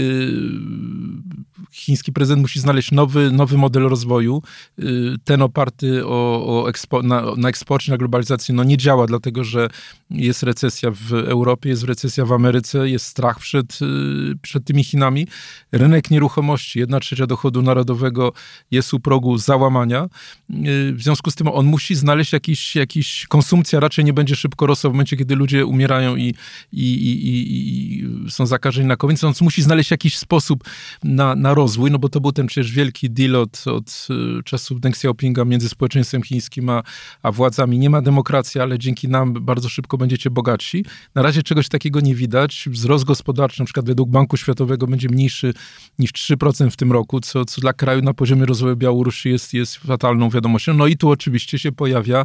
chiński 1.73 2.13
prezydent 2.13 2.43
musi 2.43 2.61
znaleźć 2.61 2.93
nowy, 2.93 3.31
nowy 3.33 3.59
model 3.59 3.83
rozwoju, 3.83 4.43
yy, 4.79 5.17
ten 5.25 5.43
oparty 5.43 6.04
o, 6.07 6.45
o 6.47 6.69
ekspo, 6.69 7.03
na, 7.03 7.23
na 7.37 7.49
eksporcie, 7.49 7.93
na 7.93 7.99
globalizacji 7.99 8.55
no 8.55 8.65
nie 8.65 8.77
działa, 8.77 9.07
dlatego 9.07 9.45
że 9.45 9.69
jest 10.11 10.43
recesja 10.43 10.91
w 10.91 11.13
Europie, 11.13 11.69
jest 11.69 11.85
recesja 11.85 12.25
w 12.25 12.33
Ameryce, 12.33 12.89
jest 12.89 13.07
strach 13.07 13.39
przed, 13.39 13.79
y, 13.83 14.39
przed 14.43 14.65
tymi 14.65 14.85
Chinami. 14.85 15.27
Rynek 15.73 16.11
nieruchomości, 16.11 16.79
jedna 16.79 17.01
trzecia 17.01 17.27
dochodu 17.27 17.63
narodowego 17.63 18.33
jest 18.71 18.95
u 18.95 19.01
progu 19.01 19.39
załamania. 19.39 20.05
Y, 20.05 20.93
w 20.93 21.03
związku 21.03 21.31
z 21.31 21.35
tym 21.35 21.49
on 21.49 21.67
musi 21.67 21.95
znaleźć 21.95 22.33
jakiś, 22.33 22.77
jakiś 22.77 23.27
konsumpcja 23.29 23.81
raczej 23.81 24.05
nie 24.05 24.13
będzie 24.13 24.37
szybko 24.37 24.67
rosła 24.67 24.91
w 24.91 24.93
momencie, 24.93 25.17
kiedy 25.17 25.37
ludzie 25.37 25.67
umierają 25.67 26.17
i, 26.17 26.35
i, 26.73 26.95
i, 26.95 28.25
i 28.27 28.31
są 28.31 28.47
zakażeni 28.47 28.89
na 28.89 28.97
COVID, 28.97 29.21
więc 29.21 29.25
on 29.25 29.45
musi 29.45 29.63
znaleźć 29.63 29.91
jakiś 29.91 30.19
sposób 30.19 30.65
na, 31.05 31.35
na 31.35 31.55
rozwój, 31.55 31.91
no 31.91 31.99
bo 31.99 32.09
to 32.09 32.21
był 32.21 32.33
ten 32.33 32.47
przecież 32.47 32.73
wielki 32.73 33.11
deal 33.11 33.37
od, 33.37 33.65
od 33.67 34.09
y, 34.11 34.43
czasów 34.43 34.81
Deng 34.81 34.95
Xiaopinga 34.95 35.45
między 35.45 35.69
społeczeństwem 35.69 35.84
społeczeństwem 35.85 36.23
chińskim, 36.23 36.69
a, 36.69 36.83
a 37.23 37.33
władzami. 37.33 37.79
Nie 37.79 37.91
ma 37.91 38.03
demokracji, 38.03 38.61
ale 38.61 38.79
dzięki 38.79 39.09
nam 39.09 39.33
bardzo 39.33 39.69
szybko 39.69 39.99
będziecie 39.99 40.31
bogatsi. 40.31 40.85
Na 41.15 41.23
razie 41.23 41.43
czegoś 41.43 41.69
takiego 41.69 42.01
nie 42.01 42.15
widać. 42.15 42.69
Wzrost 42.71 43.05
gospodarczy, 43.05 43.61
na 43.61 43.65
przykład 43.65 43.87
według 43.87 44.11
Banku 44.11 44.37
Światowego, 44.37 44.87
będzie 44.87 45.09
mniejszy 45.09 45.55
niż 45.99 46.13
3% 46.13 46.71
w 46.71 46.77
tym 46.77 46.93
roku, 46.93 47.21
co, 47.21 47.45
co 47.45 47.61
dla 47.61 47.73
kraju 47.73 48.03
na 48.03 48.15
poziomie 48.15 48.47
rozwoju 48.47 48.77
Białorusi 48.77 49.29
jest, 49.29 49.55
jest 49.55 49.77
fatalną 49.77 50.31
wiadomością. 50.31 50.75
No 50.75 50.87
i 50.87 50.97
tu 50.97 51.11
oczywiście 51.11 51.59
się 51.59 51.73
pojawia 51.73 52.25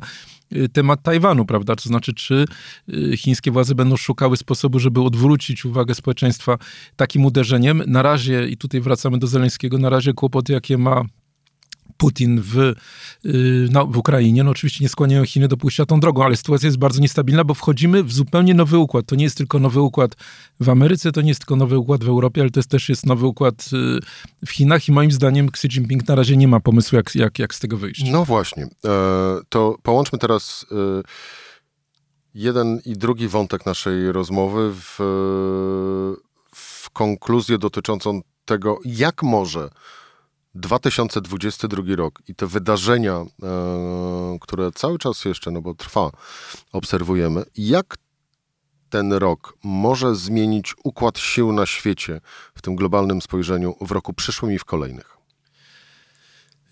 y, 0.55 0.69
temat 0.69 1.03
Tajwanu, 1.03 1.45
prawda? 1.45 1.75
To 1.75 1.89
znaczy, 1.89 2.13
czy 2.13 2.45
y, 2.89 3.17
chińskie 3.17 3.51
władze 3.51 3.75
będą 3.75 3.97
szukały 3.97 4.37
sposobu, 4.37 4.79
żeby 4.79 5.01
odwrócić 5.01 5.65
uwagę 5.65 5.95
społeczeństwa 5.95 6.57
takim 6.95 7.25
uderzeniem. 7.25 7.83
Na 7.87 8.01
razie, 8.01 8.47
i 8.49 8.57
tutaj 8.57 8.81
wracamy 8.81 9.17
do 9.17 9.27
Zeleńskiego, 9.27 9.77
na 9.77 9.89
razie 9.89 10.13
kłopoty, 10.13 10.53
jakie 10.53 10.77
ma 10.77 11.05
Putin 11.99 12.41
w, 12.41 12.57
y, 12.57 12.75
no, 13.71 13.87
w 13.87 13.97
Ukrainie. 13.97 14.43
No 14.43 14.51
oczywiście 14.51 14.83
nie 14.83 14.89
skłaniają 14.89 15.25
Chiny 15.25 15.47
do 15.47 15.57
pójścia 15.57 15.85
tą 15.85 15.99
drogą, 15.99 16.23
ale 16.23 16.35
sytuacja 16.35 16.67
jest 16.67 16.77
bardzo 16.77 17.01
niestabilna, 17.01 17.43
bo 17.43 17.53
wchodzimy 17.53 18.03
w 18.03 18.13
zupełnie 18.13 18.53
nowy 18.53 18.77
układ. 18.77 19.05
To 19.05 19.15
nie 19.15 19.23
jest 19.23 19.37
tylko 19.37 19.59
nowy 19.59 19.81
układ 19.81 20.15
w 20.59 20.69
Ameryce, 20.69 21.11
to 21.11 21.21
nie 21.21 21.27
jest 21.27 21.39
tylko 21.39 21.55
nowy 21.55 21.77
układ 21.77 22.03
w 22.03 22.07
Europie, 22.07 22.41
ale 22.41 22.49
to 22.49 22.59
jest, 22.59 22.69
też 22.69 22.89
jest 22.89 23.05
nowy 23.05 23.25
układ 23.25 23.69
y, 23.73 24.45
w 24.45 24.51
Chinach 24.51 24.87
i 24.87 24.91
moim 24.91 25.11
zdaniem 25.11 25.47
Xi 25.47 25.67
Jinping 25.67 26.07
na 26.07 26.15
razie 26.15 26.37
nie 26.37 26.47
ma 26.47 26.59
pomysłu, 26.59 26.95
jak, 26.95 27.15
jak, 27.15 27.39
jak 27.39 27.55
z 27.55 27.59
tego 27.59 27.77
wyjść. 27.77 28.03
No 28.11 28.25
właśnie. 28.25 28.63
E, 28.63 28.69
to 29.49 29.77
połączmy 29.83 30.19
teraz 30.19 30.65
e, 30.71 30.75
jeden 32.33 32.81
i 32.85 32.93
drugi 32.93 33.27
wątek 33.27 33.65
naszej 33.65 34.11
rozmowy 34.11 34.73
w, 34.73 34.97
w 36.55 36.89
konkluzję 36.89 37.57
dotyczącą 37.57 38.21
tego, 38.45 38.79
jak 38.85 39.23
może 39.23 39.69
2022 40.55 41.95
rok 41.95 42.21
i 42.27 42.35
te 42.35 42.47
wydarzenia, 42.47 43.13
e, 43.13 44.37
które 44.41 44.71
cały 44.71 44.97
czas 44.97 45.25
jeszcze, 45.25 45.51
no 45.51 45.61
bo 45.61 45.73
trwa, 45.73 46.11
obserwujemy, 46.71 47.43
jak 47.55 47.97
ten 48.89 49.13
rok 49.13 49.57
może 49.63 50.15
zmienić 50.15 50.75
układ 50.83 51.19
sił 51.19 51.51
na 51.51 51.65
świecie 51.65 52.21
w 52.55 52.61
tym 52.61 52.75
globalnym 52.75 53.21
spojrzeniu 53.21 53.75
w 53.81 53.91
roku 53.91 54.13
przyszłym 54.13 54.51
i 54.51 54.59
w 54.59 54.65
kolejnych? 54.65 55.18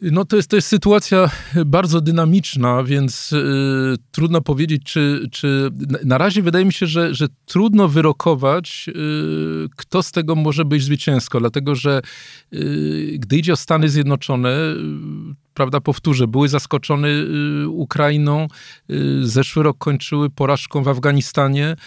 No 0.01 0.25
to 0.25 0.35
jest, 0.35 0.49
to 0.49 0.55
jest 0.55 0.67
sytuacja 0.67 1.29
bardzo 1.65 2.01
dynamiczna, 2.01 2.83
więc 2.83 3.33
y, 3.33 3.95
trudno 4.11 4.41
powiedzieć, 4.41 4.83
czy, 4.83 5.27
czy 5.31 5.69
na 6.05 6.17
razie 6.17 6.41
wydaje 6.41 6.65
mi 6.65 6.73
się, 6.73 6.87
że, 6.87 7.15
że 7.15 7.27
trudno 7.45 7.87
wyrokować, 7.87 8.85
y, 8.87 8.93
kto 9.75 10.03
z 10.03 10.11
tego 10.11 10.35
może 10.35 10.65
być 10.65 10.83
zwycięsko, 10.83 11.39
dlatego 11.39 11.75
że 11.75 12.01
y, 12.53 13.15
gdy 13.19 13.37
idzie 13.37 13.53
o 13.53 13.55
Stany 13.55 13.89
Zjednoczone, 13.89 14.57
prawda, 15.57 15.81
powtórzę, 15.81 16.27
były 16.27 16.49
zaskoczone 16.49 17.07
y, 17.07 17.67
Ukrainą, 17.67 18.47
y, 18.89 19.27
zeszły 19.27 19.63
rok 19.63 19.77
kończyły 19.77 20.29
porażką 20.29 20.83
w 20.83 20.87
Afganistanie. 20.87 21.71
Y, 21.71 21.77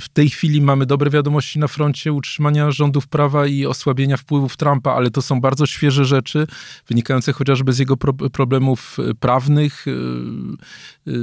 w 0.00 0.08
tej 0.12 0.30
chwili 0.30 0.60
mamy 0.60 0.86
dobre 0.86 1.10
wiadomości 1.10 1.58
na 1.58 1.68
froncie 1.68 2.12
utrzymania 2.12 2.70
rządów 2.70 3.08
prawa 3.08 3.46
i 3.46 3.66
osłabienia 3.66 4.16
wpływów 4.16 4.56
Trumpa, 4.56 4.92
ale 4.92 5.10
to 5.10 5.22
są 5.22 5.40
bardzo 5.40 5.66
świeże 5.66 6.04
rzeczy, 6.04 6.46
wynikające 6.88 7.32
chociażby 7.32 7.72
z 7.72 7.78
jego 7.78 7.96
pro 7.96 8.12
problemów 8.12 8.96
prawnych, 9.20 9.86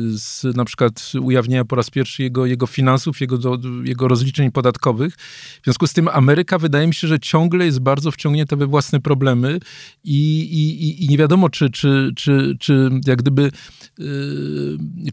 z 0.09 0.57
na 0.57 0.65
przykład 0.65 1.11
ujawnienia 1.21 1.65
po 1.65 1.75
raz 1.75 1.89
pierwszy 1.89 2.23
jego, 2.23 2.45
jego 2.45 2.67
finansów, 2.67 3.21
jego, 3.21 3.37
jego 3.83 4.07
rozliczeń 4.07 4.51
podatkowych. 4.51 5.15
W 5.61 5.63
związku 5.63 5.87
z 5.87 5.93
tym 5.93 6.07
Ameryka 6.07 6.57
wydaje 6.57 6.87
mi 6.87 6.93
się, 6.93 7.07
że 7.07 7.19
ciągle 7.19 7.65
jest 7.65 7.79
bardzo 7.79 8.11
wciągnięta 8.11 8.55
we 8.55 8.67
własne 8.67 8.99
problemy 8.99 9.59
i, 10.03 10.41
i, 10.41 11.02
i 11.02 11.02
nie 11.07 11.17
wiadomo, 11.17 11.49
czy, 11.49 11.69
czy, 11.69 12.11
czy, 12.15 12.55
czy 12.59 12.89
jak 13.07 13.21
gdyby, 13.21 13.51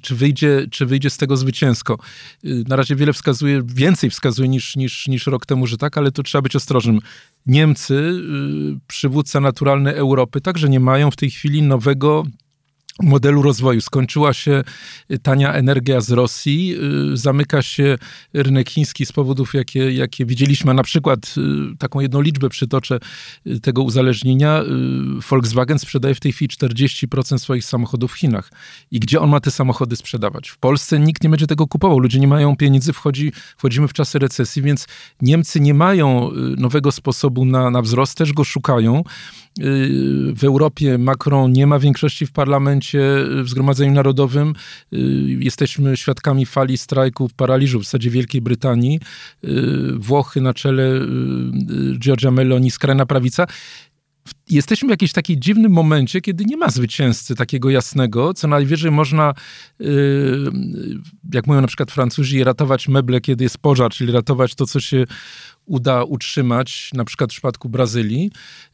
czy 0.01 0.15
wyjdzie, 0.15 0.67
czy 0.71 0.87
wyjdzie 0.87 1.11
z 1.11 1.17
tego 1.17 1.37
zwycięsko. 1.37 1.99
Na 2.45 2.77
razie 2.77 2.97
wiele 2.97 3.13
wskazuje, 3.13 3.63
więcej 3.67 4.11
wskazuje 4.11 4.49
niż, 4.49 4.77
niż, 4.77 5.09
niż 5.09 5.27
rok 5.27 5.47
temu, 5.47 5.67
że 5.67 5.77
tak, 5.77 5.99
ale 5.99 6.13
to 6.13 6.23
trzeba 6.23 6.43
być 6.43 6.57
ostrożnym. 6.57 7.01
Niemcy, 7.47 8.23
przywódca 8.87 9.41
naturalny 9.41 9.95
Europy, 9.95 10.41
także 10.41 10.69
nie 10.69 10.81
mają 10.81 11.11
w 11.11 11.17
tej 11.17 11.31
chwili 11.31 11.63
nowego 11.63 12.25
modelu 13.03 13.43
rozwoju. 13.43 13.81
Skończyła 13.81 14.33
się 14.33 14.63
tania 15.23 15.53
energia 15.53 16.01
z 16.01 16.11
Rosji, 16.11 16.75
y, 17.13 17.17
zamyka 17.17 17.63
się 17.63 17.99
rynek 18.33 18.71
chiński 18.71 19.07
z 19.07 19.13
powodów, 19.13 19.55
jakie, 19.55 19.93
jakie 19.93 20.27
widzieliśmy. 20.27 20.75
Na 20.75 20.83
przykład 20.83 21.35
y, 21.73 21.77
taką 21.79 22.01
jedną 22.01 22.21
liczbę 22.21 22.49
przytoczę 22.49 22.99
y, 23.47 23.61
tego 23.61 23.83
uzależnienia. 23.83 24.63
Volkswagen 25.31 25.79
sprzedaje 25.79 26.15
w 26.15 26.21
tej 26.21 26.33
chwili 26.33 26.49
40% 26.49 27.39
swoich 27.39 27.65
samochodów 27.65 28.13
w 28.13 28.15
Chinach. 28.15 28.53
I 28.91 29.01
gdzie 29.01 29.21
on 29.21 29.31
ma 29.31 29.41
te 29.41 29.51
samochody 29.51 29.97
sprzedawać? 29.97 30.49
W 30.49 30.59
Polsce 30.59 30.99
nikt 30.99 31.25
nie 31.25 31.31
będzie 31.31 31.47
tego 31.47 31.67
kupował. 31.67 31.99
Ludzie 31.99 32.21
nie 32.21 32.29
mają 32.29 32.57
pieniędzy, 32.57 32.93
wchodzi, 32.93 33.33
wchodzimy 33.57 33.89
w 33.89 33.93
czasy 33.93 34.19
recesji, 34.19 34.63
więc 34.63 34.87
Niemcy 35.23 35.61
nie 35.61 35.75
mają 35.75 36.31
nowego 36.57 36.93
sposobu 36.93 37.45
na, 37.45 37.71
na 37.71 37.83
wzrost, 37.83 38.19
też 38.19 38.33
go 38.33 38.45
szukają. 38.45 39.03
W 40.35 40.45
Europie 40.45 40.99
Macron 40.99 41.53
nie 41.53 41.67
ma 41.67 41.79
większości 41.79 42.27
w 42.27 42.33
parlamencie, 42.33 42.90
w 43.43 43.49
Zgromadzeniu 43.49 43.93
Narodowym. 43.93 44.55
Jesteśmy 45.27 45.97
świadkami 45.97 46.47
fali 46.47 46.79
strajków, 46.79 47.35
paraliżu 47.35 47.81
w 47.81 47.85
zasadzie 47.85 48.11
Wielkiej 48.11 48.41
Brytanii. 48.41 49.01
Włochy 49.95 50.41
na 50.41 50.55
czele 50.55 51.01
Giorgia 51.99 52.31
Meloni, 52.31 52.71
skrajna 52.71 53.07
prawica 53.07 53.47
jesteśmy 54.51 54.89
w 54.89 54.91
jakimś 54.91 55.13
takim 55.13 55.41
dziwnym 55.41 55.73
momencie, 55.73 56.21
kiedy 56.21 56.45
nie 56.45 56.57
ma 56.57 56.69
zwycięzcy 56.69 57.35
takiego 57.35 57.71
jasnego, 57.71 58.35
co 58.35 58.49
najwyżej 58.49 58.91
można, 58.91 59.35
jak 61.33 61.47
mówią 61.47 61.61
na 61.61 61.67
przykład 61.67 61.91
Francuzi, 61.91 62.45
ratować 62.45 62.89
meble, 62.89 63.21
kiedy 63.21 63.45
jest 63.45 63.59
pożar, 63.59 63.91
czyli 63.91 64.13
ratować 64.13 64.55
to, 64.55 64.67
co 64.67 64.81
się 64.81 65.05
uda 65.71 66.05
utrzymać, 66.05 66.91
na 66.95 67.05
przykład 67.05 67.31
w 67.31 67.33
przypadku 67.33 67.69
Brazylii. 67.69 68.31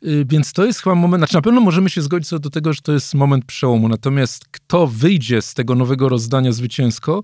Y, 0.06 0.24
więc 0.28 0.52
to 0.52 0.64
jest 0.64 0.82
chyba 0.82 0.94
moment, 0.94 1.20
znaczy 1.20 1.34
na 1.34 1.42
pewno 1.42 1.60
możemy 1.60 1.90
się 1.90 2.02
zgodzić 2.02 2.28
co 2.28 2.38
do 2.38 2.50
tego, 2.50 2.72
że 2.72 2.80
to 2.80 2.92
jest 2.92 3.14
moment 3.14 3.44
przełomu. 3.44 3.88
Natomiast 3.88 4.44
kto 4.50 4.86
wyjdzie 4.86 5.42
z 5.42 5.54
tego 5.54 5.74
nowego 5.74 6.08
rozdania 6.08 6.52
zwycięsko, 6.52 7.22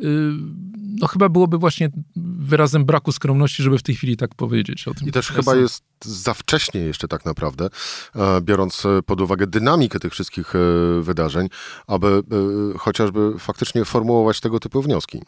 y, 0.00 0.04
no 1.00 1.06
chyba 1.06 1.28
byłoby 1.28 1.58
właśnie 1.58 1.90
wyrazem 2.16 2.84
braku 2.84 3.12
skromności, 3.12 3.62
żeby 3.62 3.78
w 3.78 3.82
tej 3.82 3.94
chwili 3.94 4.16
tak 4.16 4.34
powiedzieć 4.34 4.88
o 4.88 4.94
tym. 4.94 5.08
I 5.08 5.12
też 5.12 5.28
chyba 5.28 5.56
jest 5.56 5.84
za 6.04 6.34
wcześnie 6.34 6.80
jeszcze 6.80 7.08
tak 7.08 7.24
naprawdę, 7.24 7.68
e, 8.14 8.40
biorąc 8.40 8.82
pod 9.06 9.20
uwagę 9.20 9.46
dynamikę 9.46 10.00
tych 10.00 10.12
wszystkich 10.12 10.54
e, 10.54 10.58
wydarzeń, 11.02 11.48
aby 11.86 12.06
e, 12.06 12.78
chociażby 12.78 13.38
faktycznie 13.38 13.84
formułować 13.84 14.40
tego 14.40 14.60
typu 14.60 14.82
wnioski. 14.82 15.22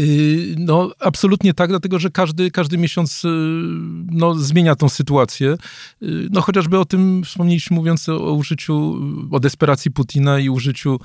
Y, 0.00 0.54
no, 0.58 0.90
absolutnie 1.00 1.54
tak, 1.54 1.68
dlatego 1.68 1.98
że 1.98 2.10
każdy, 2.10 2.50
każdy 2.50 2.78
miesiąc 2.78 3.24
y, 3.24 3.28
no, 4.10 4.34
zmienia 4.34 4.74
tą 4.74 4.88
sytuację. 4.88 5.56
Y, 6.02 6.28
no, 6.30 6.40
chociażby 6.40 6.78
o 6.78 6.84
tym 6.84 7.22
wspomnieliśmy, 7.24 7.76
mówiąc 7.76 8.08
o, 8.08 8.24
o 8.24 8.32
użyciu, 8.32 9.00
o 9.30 9.40
desperacji 9.40 9.90
Putina 9.90 10.38
i 10.38 10.48
użyciu 10.48 11.00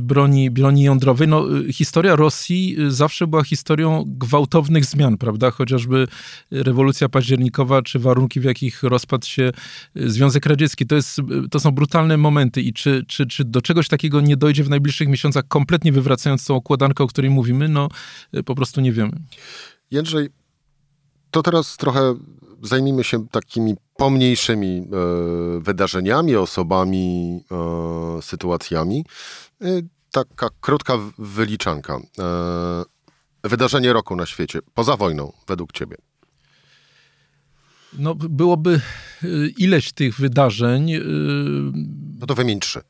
broni, 0.00 0.50
broni 0.50 0.82
jądrowej. 0.82 1.28
No, 1.28 1.44
historia 1.72 2.16
Rosji 2.16 2.76
zawsze 2.88 3.26
była 3.26 3.44
historią 3.44 4.04
gwałtownych 4.06 4.84
zmian, 4.84 5.18
prawda? 5.18 5.50
Chociażby 5.50 6.06
rewolucja 6.50 7.08
październikowa, 7.08 7.82
czy 7.82 7.98
warunki, 7.98 8.40
w 8.40 8.44
jakich 8.44 8.82
rozpadł 8.82 9.26
się 9.26 9.52
Związek 9.94 10.46
Radziecki. 10.46 10.86
To, 10.86 10.94
jest, 10.94 11.20
to 11.50 11.60
są 11.60 11.70
brutalne 11.70 12.16
momenty 12.16 12.62
i 12.62 12.72
czy, 12.72 13.04
czy, 13.08 13.26
czy 13.26 13.44
do 13.44 13.62
czegoś 13.62 13.88
takiego 13.88 14.20
nie 14.20 14.36
dojdzie 14.36 14.64
w 14.64 14.70
najbliższych 14.70 15.08
miesiącach, 15.08 15.48
kompletnie 15.48 15.92
wywracając 15.92 16.44
tą 16.44 16.54
układankę, 16.54 17.04
o 17.04 17.06
której 17.06 17.30
mówimy, 17.30 17.68
no 17.68 17.88
po 18.44 18.54
prostu 18.54 18.80
nie 18.80 18.92
wiemy. 18.92 19.12
Jędrzej, 19.90 20.28
to 21.30 21.42
teraz 21.42 21.76
trochę 21.76 22.14
zajmijmy 22.62 23.04
się 23.04 23.28
takimi 23.28 23.74
pomniejszymi 23.96 24.78
e, 24.78 25.60
wydarzeniami, 25.60 26.36
osobami, 26.36 27.40
e, 28.18 28.22
sytuacjami. 28.22 29.04
E, 29.62 29.66
taka 30.12 30.48
krótka 30.60 30.98
wyliczanka. 31.18 32.00
E, 32.18 33.48
wydarzenie 33.48 33.92
roku 33.92 34.16
na 34.16 34.26
świecie, 34.26 34.58
poza 34.74 34.96
wojną, 34.96 35.32
według 35.48 35.72
ciebie. 35.72 35.96
No, 37.98 38.14
byłoby 38.14 38.80
y, 39.24 39.52
ileś 39.58 39.92
tych 39.92 40.20
wydarzeń. 40.20 40.92
Y, 40.92 41.00
no 42.20 42.26
to 42.26 42.34
wymień 42.34 42.60
trzy. 42.60 42.80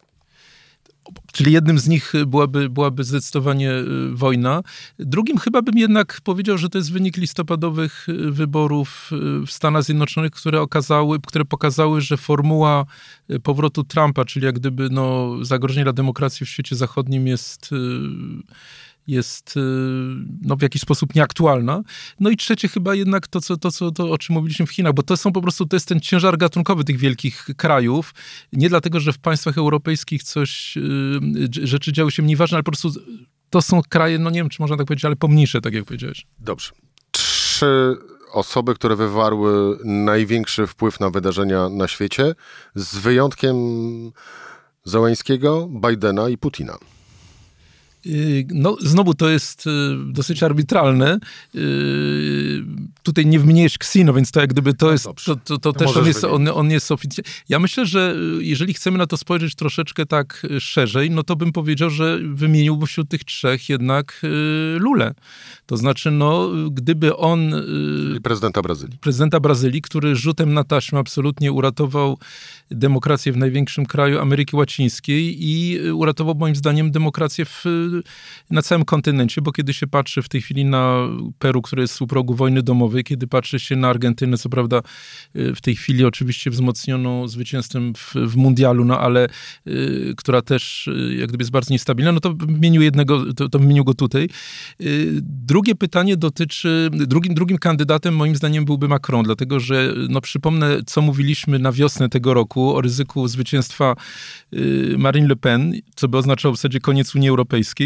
Czyli 1.33 1.53
jednym 1.53 1.79
z 1.79 1.89
nich 1.89 2.13
byłaby, 2.27 2.69
byłaby 2.69 3.05
zdecydowanie 3.05 3.71
y, 3.71 3.85
wojna. 4.13 4.63
Drugim 4.99 5.39
chyba 5.39 5.63
bym 5.63 5.79
jednak 5.79 6.21
powiedział, 6.25 6.59
że 6.59 6.69
to 6.69 6.79
jest 6.79 6.93
wynik 6.93 7.17
listopadowych 7.17 8.09
y, 8.09 8.31
wyborów 8.31 9.11
y, 9.43 9.47
w 9.47 9.51
Stanach 9.51 9.83
Zjednoczonych, 9.83 10.33
które, 10.33 10.61
okazały, 10.61 11.21
które 11.27 11.45
pokazały, 11.45 12.01
że 12.01 12.17
formuła 12.17 12.85
powrotu 13.43 13.85
Trumpa, 13.85 14.25
czyli 14.25 14.47
jak 14.47 14.55
gdyby 14.55 14.91
no, 14.91 15.37
zagrożenie 15.45 15.85
dla 15.85 15.93
demokracji 15.93 16.47
w 16.47 16.49
świecie 16.49 16.77
zachodnim 16.77 17.27
jest 17.27 17.71
jest 19.07 19.57
y, 19.57 19.61
no, 20.43 20.57
w 20.57 20.63
jakiś 20.63 20.83
sposób 20.83 21.15
nieaktualna. 21.15 21.83
No 22.21 22.31
i 22.31 22.37
trzecie 22.37 22.69
chyba 22.69 22.95
jednak 22.95 23.29
to, 23.29 23.41
co, 23.41 23.57
to, 23.57 23.71
co, 23.71 23.91
to, 23.91 24.11
o 24.11 24.19
czym 24.19 24.35
mówiliśmy 24.35 24.67
w 24.67 24.71
Chinach, 24.71 24.95
bo 24.95 25.03
to 25.03 25.17
są 25.17 25.33
po 25.33 25.43
prostu, 25.43 25.67
to 25.67 25.77
jest 25.77 25.89
ten 25.89 26.01
ciężar 26.01 26.39
gatunkowy 26.39 26.85
tych 26.85 26.99
wielkich 26.99 27.47
krajów. 27.57 28.15
Nie 28.53 28.69
dlatego, 28.69 29.01
że 29.01 29.13
w 29.13 29.19
państwach 29.19 29.59
europejskich 29.59 30.23
coś, 30.23 30.77
y, 30.77 31.67
rzeczy 31.67 31.93
działy 31.93 32.11
się 32.11 32.23
mniej 32.23 32.37
ważne, 32.37 32.57
ale 32.57 32.63
po 32.63 32.71
prostu 32.71 33.01
to 33.51 33.63
są 33.63 33.81
kraje, 33.89 34.19
no 34.19 34.31
nie 34.31 34.41
wiem, 34.41 34.49
czy 34.49 34.63
można 34.63 34.77
tak 34.77 34.87
powiedzieć, 34.87 35.05
ale 35.05 35.17
pomniejsze, 35.17 35.61
tak 35.61 35.75
jak 35.75 35.85
powiedziałeś. 35.85 36.27
Dobrze. 36.39 36.71
Trzy 37.11 37.97
osoby, 38.33 38.75
które 38.75 38.97
wywarły 38.97 39.79
największy 39.85 40.67
wpływ 40.67 41.01
na 41.01 41.11
wydarzenia 41.11 41.69
na 41.69 41.89
świecie, 41.89 42.35
z 42.75 42.97
wyjątkiem 42.99 43.57
Załęskiego, 44.85 45.69
Bidena 45.69 46.29
i 46.29 46.39
Putina. 46.39 46.79
Y, 48.07 48.47
no, 48.55 48.77
znowu 48.81 49.15
to 49.15 49.29
jest 49.29 49.67
y, 49.67 49.71
dosyć 50.07 50.43
arbitralne. 50.43 51.19
Y, 51.55 52.65
tutaj 53.03 53.27
nie 53.27 53.39
wymieniłeś 53.39 53.79
Ksino, 53.79 54.13
więc 54.13 54.31
to 54.31 54.41
jak 54.41 54.51
gdyby 54.51 54.75
to 54.75 54.87
no 54.87 54.93
jest, 54.93 55.09
to, 55.25 55.37
to, 55.37 55.59
to 55.59 55.73
też 55.73 55.97
on 55.97 56.07
jest, 56.07 56.25
on, 56.25 56.49
on 56.49 56.71
jest 56.71 56.93
oficjalnie. 56.93 57.31
Ja 57.49 57.59
myślę, 57.59 57.87
że 57.87 58.17
jeżeli 58.39 58.75
chcemy 58.75 58.99
na 58.99 59.07
to 59.07 59.17
spojrzeć 59.17 59.55
troszeczkę 59.55 60.07
tak 60.07 60.47
szerzej, 60.61 61.11
no 61.11 61.23
to 61.23 61.37
bym 61.37 61.53
powiedział, 61.53 61.91
że 61.91 62.19
wymieniłby 62.35 62.87
wśród 62.87 63.09
tych 63.09 63.25
trzech 63.25 63.69
jednak 63.69 64.21
Lule. 64.79 65.15
To 65.67 65.77
znaczy, 65.77 66.11
no, 66.11 66.49
gdyby 66.71 67.17
on... 67.17 67.55
I 68.17 68.21
prezydenta 68.21 68.63
Brazylii. 68.63 68.99
Prezydenta 68.99 69.41
Brazylii, 69.41 69.83
który 69.83 70.17
rzutem 70.17 70.55
na 70.55 70.65
taśmę 70.65 70.99
absolutnie 70.99 71.53
uratował 71.53 72.19
demokrację 72.71 73.33
w 73.33 73.37
największym 73.37 73.87
kraju 73.87 74.19
Ameryki 74.19 74.57
Łacińskiej 74.57 75.37
i 75.39 75.81
uratował 75.93 76.35
moim 76.35 76.57
zdaniem 76.57 76.91
demokrację 76.91 77.45
w 77.45 77.65
na 78.51 78.63
całym 78.63 78.85
kontynencie, 78.85 79.43
bo 79.43 79.53
kiedy 79.53 79.75
się 79.75 79.87
patrzy 79.87 80.23
w 80.23 80.29
tej 80.29 80.41
chwili 80.41 80.65
na 80.65 81.09
Peru, 81.39 81.63
które 81.63 81.83
jest 81.83 82.03
u 82.03 82.07
progu 82.07 82.35
wojny 82.35 82.63
domowej, 82.63 83.05
kiedy 83.05 83.27
patrzy 83.27 83.59
się 83.59 83.77
na 83.77 83.89
Argentynę, 83.89 84.39
co 84.39 84.49
prawda 84.49 84.83
y, 85.37 85.55
w 85.55 85.61
tej 85.61 85.77
chwili 85.77 86.05
oczywiście 86.05 86.51
wzmocnioną 86.51 87.29
zwycięstwem 87.29 87.95
w, 87.95 88.15
w 88.15 88.37
mundialu, 88.37 88.85
no 88.85 89.01
ale 89.01 89.29
y, 89.67 90.15
która 90.17 90.43
też 90.43 90.89
y, 90.89 91.15
jak 91.19 91.29
gdyby 91.29 91.43
jest 91.43 91.51
bardzo 91.51 91.75
niestabilna, 91.75 92.13
no 92.13 92.21
to 92.21 92.35
wymienił 92.35 92.83
jednego, 92.83 93.35
to, 93.35 93.49
to 93.49 93.59
wymienił 93.59 93.85
go 93.85 93.95
tutaj. 93.95 94.29
Drugie 95.23 95.75
pytanie 95.75 96.17
dotyczy, 96.17 96.91
drugim, 96.93 97.35
drugim 97.35 97.59
kandydatem 97.59 98.17
moim 98.17 98.37
zdaniem 98.37 98.65
byłby 98.65 98.89
Macron, 98.89 99.25
dlatego 99.25 99.61
że, 99.61 99.95
no 100.09 100.21
przypomnę, 100.21 100.81
co 100.87 101.03
mówiliśmy 101.03 101.59
na 101.59 101.73
wiosnę 101.73 102.09
tego 102.09 102.35
roku 102.35 102.77
o 102.77 102.81
ryzyku 102.81 103.29
zwycięstwa 103.29 103.97
Marine 104.99 105.29
Le 105.29 105.37
Pen, 105.37 105.73
co 105.95 106.09
by 106.09 106.19
oznaczało 106.19 106.55
w 106.55 106.57
zasadzie 106.57 106.81
koniec 106.81 107.15
Unii 107.15 107.29
Europejskiej. 107.29 107.80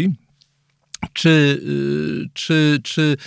Czy, 1.13 1.29
y, 1.29 2.29
czy, 2.33 2.79
czy 2.83 3.17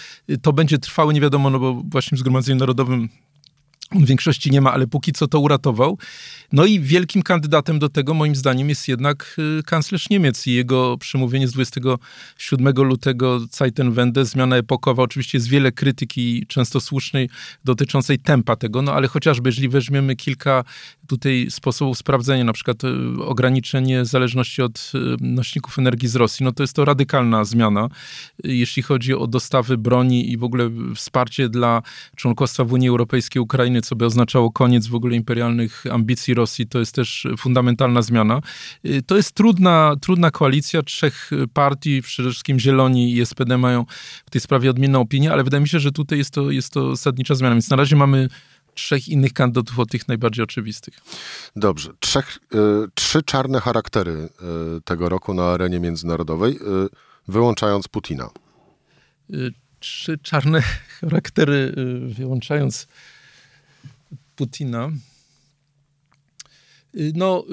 to 0.42 0.52
będzie 0.52 0.78
trwało, 0.78 1.12
nie 1.12 1.20
wiadomo, 1.20 1.50
no 1.50 1.58
bo 1.58 1.82
właśnie 1.84 2.16
w 2.16 2.18
Zgromadzeniu 2.18 2.58
Narodowym 2.58 3.08
w 3.92 4.06
większości 4.06 4.50
nie 4.50 4.60
ma, 4.60 4.72
ale 4.72 4.86
póki 4.86 5.12
co 5.12 5.28
to 5.28 5.40
uratował. 5.40 5.98
No 6.52 6.64
i 6.64 6.80
wielkim 6.80 7.22
kandydatem 7.22 7.78
do 7.78 7.88
tego, 7.88 8.14
moim 8.14 8.36
zdaniem, 8.36 8.68
jest 8.68 8.88
jednak 8.88 9.36
y, 9.58 9.62
kanclerz 9.62 10.10
Niemiec 10.10 10.46
i 10.46 10.52
jego 10.52 10.98
przemówienie 10.98 11.48
z 11.48 11.52
27 11.52 12.74
lutego 12.76 13.40
Zeitenwende, 13.50 14.24
zmiana 14.24 14.56
epokowa. 14.56 15.02
Oczywiście 15.02 15.38
jest 15.38 15.48
wiele 15.48 15.72
krytyki, 15.72 16.46
często 16.46 16.80
słusznej, 16.80 17.30
dotyczącej 17.64 18.18
tempa 18.18 18.56
tego, 18.56 18.82
no 18.82 18.92
ale 18.92 19.08
chociażby, 19.08 19.48
jeżeli 19.48 19.68
weźmiemy 19.68 20.16
kilka 20.16 20.64
tutaj 21.06 21.46
sposobów 21.50 21.98
sprawdzenia, 21.98 22.44
na 22.44 22.52
przykład 22.52 22.84
y, 22.84 22.88
ograniczenie 23.24 24.04
zależności 24.04 24.62
od 24.62 24.92
y, 24.94 24.98
nośników 25.20 25.78
energii 25.78 26.08
z 26.08 26.16
Rosji, 26.16 26.44
no 26.44 26.52
to 26.52 26.62
jest 26.62 26.76
to 26.76 26.84
radykalna 26.84 27.44
zmiana, 27.44 27.88
jeśli 28.44 28.82
chodzi 28.82 29.14
o 29.14 29.26
dostawy 29.26 29.78
broni 29.78 30.32
i 30.32 30.36
w 30.36 30.44
ogóle 30.44 30.70
wsparcie 30.94 31.48
dla 31.48 31.82
członkostwa 32.16 32.64
w 32.64 32.72
Unii 32.72 32.88
Europejskiej 32.88 33.42
Ukrainy 33.42 33.77
południe, 33.78 33.88
co 33.88 33.96
by 33.96 34.06
oznaczało 34.06 34.50
koniec 34.50 34.86
w 34.86 34.94
ogóle 34.94 35.16
imperialnych 35.16 35.84
ambicji 35.90 36.34
Rosji. 36.34 36.66
To 36.66 36.78
jest 36.78 36.94
też 36.94 37.26
fundamentalna 37.38 38.02
zmiana. 38.02 38.40
To 39.06 39.16
jest 39.16 39.32
trudna, 39.32 39.94
trudna 40.00 40.30
koalicja 40.30 40.82
trzech 40.82 41.30
partii, 41.52 42.02
przede 42.02 42.30
wszystkim 42.30 42.58
Zieloni 42.58 43.12
i 43.12 43.26
SPD 43.26 43.58
mają 43.58 43.86
w 44.26 44.30
tej 44.30 44.40
sprawie 44.40 44.70
odmienną 44.70 45.00
opinię, 45.00 45.32
ale 45.32 45.44
wydaje 45.44 45.60
mi 45.60 45.68
się, 45.68 45.80
że 45.80 45.92
tutaj 45.92 46.18
jest 46.18 46.30
to, 46.30 46.50
jest 46.50 46.72
to 46.72 46.96
zasadnicza 46.96 47.34
zmiana. 47.34 47.54
Więc 47.54 47.70
na 47.70 47.76
razie 47.76 47.96
mamy 47.96 48.28
trzech 48.74 49.08
innych 49.08 49.32
kandydatów 49.32 49.78
od 49.78 49.90
tych 49.90 50.08
najbardziej 50.08 50.44
oczywistych. 50.44 50.94
Dobrze. 51.56 51.90
Trzech, 52.00 52.38
y, 52.54 52.58
trzy 52.94 53.22
czarne 53.22 53.60
charaktery 53.60 54.28
y, 54.78 54.80
tego 54.84 55.08
roku 55.08 55.34
na 55.34 55.44
arenie 55.44 55.80
międzynarodowej, 55.80 56.52
y, 56.52 56.88
wyłączając 57.28 57.88
Putina. 57.88 58.30
Y, 59.34 59.52
trzy 59.80 60.18
czarne 60.18 60.62
charaktery, 61.00 61.74
y, 61.78 62.14
wyłączając 62.14 62.86
Putina. 64.38 64.92
Y, 66.92 67.12
no 67.14 67.44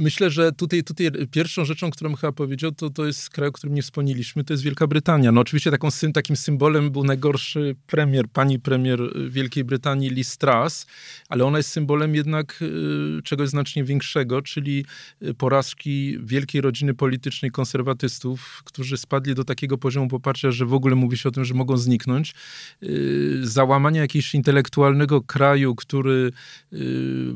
Myślę, 0.00 0.30
że 0.30 0.52
tutaj, 0.52 0.84
tutaj 0.84 1.10
pierwszą 1.30 1.64
rzeczą, 1.64 1.90
którą 1.90 2.14
chyba 2.14 2.32
powiedział, 2.32 2.72
to, 2.72 2.90
to 2.90 3.06
jest 3.06 3.30
kraj, 3.30 3.48
o 3.48 3.52
którym 3.52 3.74
nie 3.74 3.82
wspomnieliśmy, 3.82 4.44
to 4.44 4.52
jest 4.52 4.62
Wielka 4.62 4.86
Brytania. 4.86 5.32
No 5.32 5.40
oczywiście 5.40 5.70
taką, 5.70 5.88
takim 6.14 6.36
symbolem 6.36 6.90
był 6.90 7.04
najgorszy 7.04 7.76
premier, 7.86 8.28
pani 8.28 8.58
premier 8.58 9.00
Wielkiej 9.30 9.64
Brytanii, 9.64 10.10
Liz 10.10 10.38
Truss, 10.38 10.86
ale 11.28 11.44
ona 11.44 11.58
jest 11.58 11.70
symbolem 11.70 12.14
jednak 12.14 12.62
y, 12.62 13.22
czegoś 13.22 13.48
znacznie 13.48 13.84
większego, 13.84 14.42
czyli 14.42 14.84
y, 15.22 15.34
porażki 15.34 16.18
wielkiej 16.22 16.60
rodziny 16.60 16.94
politycznej 16.94 17.50
konserwatystów, 17.50 18.62
którzy 18.64 18.96
spadli 18.96 19.34
do 19.34 19.44
takiego 19.44 19.78
poziomu 19.78 20.08
poparcia, 20.08 20.50
że 20.50 20.66
w 20.66 20.74
ogóle 20.74 20.94
mówi 20.94 21.18
się 21.18 21.28
o 21.28 21.32
tym, 21.32 21.44
że 21.44 21.54
mogą 21.54 21.76
zniknąć. 21.76 22.34
Y, 22.82 23.40
załamania 23.42 24.00
jakiegoś 24.00 24.34
intelektualnego 24.34 25.22
kraju, 25.22 25.74
który 25.74 26.32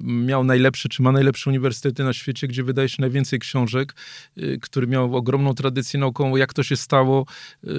miał 0.03 0.45
najlepsze, 0.45 0.89
czy 0.89 1.03
ma 1.03 1.13
najlepsze 1.13 1.51
uniwersytety 1.51 2.05
na 2.05 2.13
świecie, 2.13 2.49
gdzie 2.53 2.65
wydaje 2.65 2.89
się 2.89 2.97
najwięcej 3.01 3.39
książek, 3.39 3.95
y, 4.39 4.59
który 4.63 4.87
miał 4.87 5.17
ogromną 5.17 5.55
tradycję 5.55 6.01
naukową, 6.01 6.37
jak 6.37 6.55
to 6.55 6.63
się 6.63 6.77
stało. 6.77 7.27
Y, 7.65 7.71
y, 7.71 7.73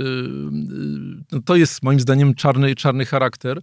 no 1.32 1.42
to 1.46 1.56
jest 1.56 1.84
moim 1.84 2.00
zdaniem 2.00 2.34
czarny, 2.36 2.76
czarny 2.76 3.06
charakter. 3.06 3.62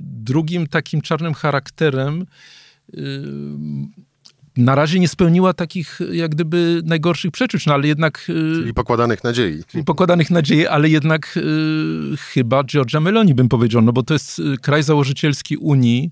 Drugim 0.00 0.66
takim 0.66 1.00
czarnym 1.00 1.34
charakterem 1.34 2.26
na 4.56 4.74
razie 4.74 4.98
nie 4.98 5.08
spełniła 5.08 5.52
takich 5.52 5.98
jak 6.12 6.30
gdyby 6.30 6.82
najgorszych 6.84 7.30
przeczuć, 7.30 7.66
no 7.66 7.74
ale 7.74 7.88
jednak... 7.88 8.24
Czyli 8.26 8.74
pokładanych 8.74 9.24
nadziei. 9.24 9.64
Czyli 9.66 9.84
pokładanych 9.84 10.30
nadziei, 10.30 10.66
ale 10.66 10.88
jednak 10.88 11.38
chyba 12.18 12.64
Georgia 12.64 13.00
Meloni 13.00 13.34
bym 13.34 13.48
powiedział, 13.48 13.82
no 13.82 13.92
bo 13.92 14.02
to 14.02 14.14
jest 14.14 14.42
kraj 14.62 14.82
założycielski 14.82 15.56
Unii, 15.56 16.10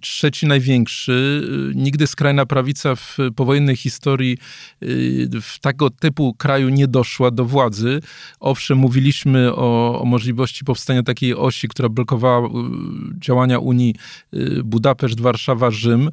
trzeci 0.00 0.46
największy. 0.46 1.42
Y, 1.72 1.74
nigdy 1.74 2.06
skrajna 2.06 2.46
prawica 2.46 2.94
w 2.96 3.16
powojennej 3.36 3.76
historii 3.76 4.38
y, 4.82 5.28
w 5.42 5.58
tego 5.58 5.90
typu 5.90 6.34
kraju 6.34 6.68
nie 6.68 6.88
doszła 6.88 7.30
do 7.30 7.44
władzy. 7.44 8.00
Owszem, 8.40 8.78
mówiliśmy 8.78 9.54
o, 9.54 10.00
o 10.00 10.04
możliwości 10.04 10.64
powstania 10.64 11.02
takiej 11.02 11.34
osi, 11.34 11.68
która 11.68 11.88
blokowała 11.88 12.48
działania 13.18 13.58
Unii 13.58 13.94
Budapeszt, 14.64 15.20
Warszawa, 15.20 15.70
Rzym. 15.70 16.10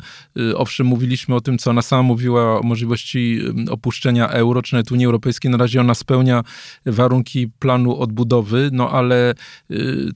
Owszem, 0.55 0.87
mówiliśmy 0.87 1.35
o 1.35 1.41
tym, 1.41 1.57
co 1.57 1.69
ona 1.69 1.81
sama 1.81 2.03
mówiła 2.03 2.59
o 2.59 2.63
możliwości 2.63 3.39
opuszczenia 3.69 4.29
euro, 4.29 4.61
czy 4.61 4.73
nawet 4.73 4.91
Unii 4.91 5.05
Europejskiej. 5.05 5.51
Na 5.51 5.57
razie 5.57 5.81
ona 5.81 5.93
spełnia 5.95 6.43
warunki 6.85 7.47
planu 7.59 7.99
odbudowy, 7.99 8.69
no 8.73 8.89
ale 8.89 9.33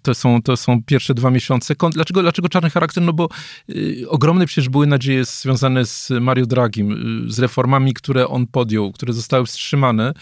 to 0.02 0.14
są, 0.14 0.42
to 0.42 0.58
są 0.58 0.84
pierwsze 0.84 1.14
dwa 1.14 1.32
miesiące. 1.32 1.76
Dlaczego, 1.94 2.22
dlaczego 2.22 2.50
czarny 2.50 2.70
charakter? 2.70 3.04
No 3.04 3.14
bo 3.20 3.30
y, 3.70 4.06
ogromne 4.10 4.46
przecież 4.46 4.70
były 4.70 4.88
nadzieje 4.88 5.26
związane 5.26 5.86
z 5.86 6.10
Mario 6.22 6.46
Dragim, 6.46 6.92
y, 7.28 7.32
z 7.32 7.40
reformami, 7.40 7.94
które 7.94 8.28
on 8.28 8.48
podjął, 8.48 8.92
które 8.92 9.14
zostały 9.14 9.46
wstrzymane. 9.46 10.14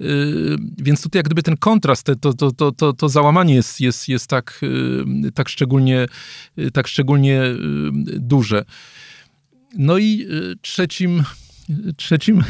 Y, 0.00 0.56
więc 0.78 1.02
tutaj 1.02 1.18
jak 1.18 1.26
gdyby 1.26 1.42
ten 1.42 1.56
kontrast, 1.56 2.06
to, 2.20 2.32
to, 2.34 2.52
to, 2.52 2.72
to, 2.72 2.92
to 2.92 3.08
załamanie 3.08 3.54
jest, 3.54 3.80
jest, 3.80 4.08
jest 4.08 4.26
tak, 4.26 4.60
y, 5.26 5.32
tak, 5.32 5.48
szczególnie, 5.48 6.06
y, 6.58 6.70
tak 6.70 6.88
szczególnie 6.88 7.42
y, 7.42 7.56
duże. 8.20 8.64
No 9.78 9.98
i 9.98 10.26
trzecim 10.62 11.24
trzecim 11.96 12.44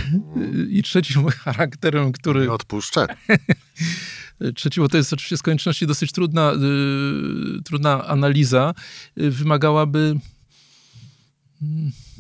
i 0.71 0.83
trzecim 0.83 1.29
charakterem, 1.45 2.13
który... 2.13 2.41
Nie 2.41 2.53
odpuszczę. 2.53 3.07
trzeci, 4.55 4.81
bo 4.81 4.89
to 4.89 4.97
jest 4.97 5.13
oczywiście 5.13 5.37
z 5.37 5.43
konieczności 5.43 5.87
dosyć 5.87 6.13
trudna, 6.13 6.53
y, 6.53 7.63
trudna 7.63 8.07
analiza, 8.07 8.75
y, 9.21 9.31
wymagałaby. 9.31 10.17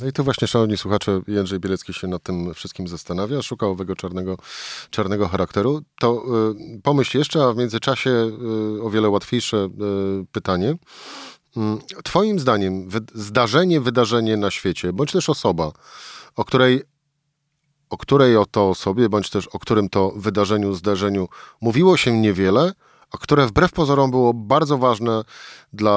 No 0.01 0.07
i 0.07 0.13
tu 0.13 0.25
właśnie, 0.25 0.49
szanowni 0.49 0.77
słuchacze, 0.77 1.21
Jędrzej 1.29 1.61
Bielecki 1.61 1.95
się 1.95 2.07
nad 2.07 2.23
tym 2.23 2.55
wszystkim 2.55 2.89
zastanawia, 2.89 3.43
szuka 3.43 3.67
owego 3.67 3.97
czarnego, 3.97 4.37
czarnego 4.91 5.29
charakteru. 5.29 5.83
To 5.99 6.23
y, 6.77 6.81
pomyśl 6.83 7.19
jeszcze, 7.19 7.45
a 7.45 7.53
w 7.53 7.57
międzyczasie 7.57 8.11
y, 8.11 8.83
o 8.83 8.91
wiele 8.91 9.09
łatwiejsze 9.09 9.57
y, 9.57 9.69
pytanie. 10.33 10.75
Mm, 11.57 11.79
twoim 12.05 12.39
zdaniem 12.39 12.89
wy, 12.89 13.01
zdarzenie, 13.15 13.81
wydarzenie 13.81 14.37
na 14.37 14.51
świecie, 14.51 14.93
bądź 14.93 15.13
też 15.13 15.29
osoba, 15.29 15.73
o 16.37 16.45
której 16.45 16.83
o 17.91 17.97
której 17.97 18.37
oto 18.37 18.69
osobie, 18.69 19.09
bądź 19.09 19.31
też 19.31 19.47
o 19.47 19.59
którym 19.59 19.89
to 19.89 20.13
wydarzeniu, 20.17 20.75
zdarzeniu 20.75 21.29
mówiło 21.61 21.97
się 21.97 22.21
niewiele, 22.21 22.73
a 23.11 23.19
które 23.19 23.47
wbrew 23.47 23.73
pozorom 23.73 24.11
było 24.11 24.35
bardzo 24.35 24.79
ważne 24.79 25.23
dla 25.73 25.97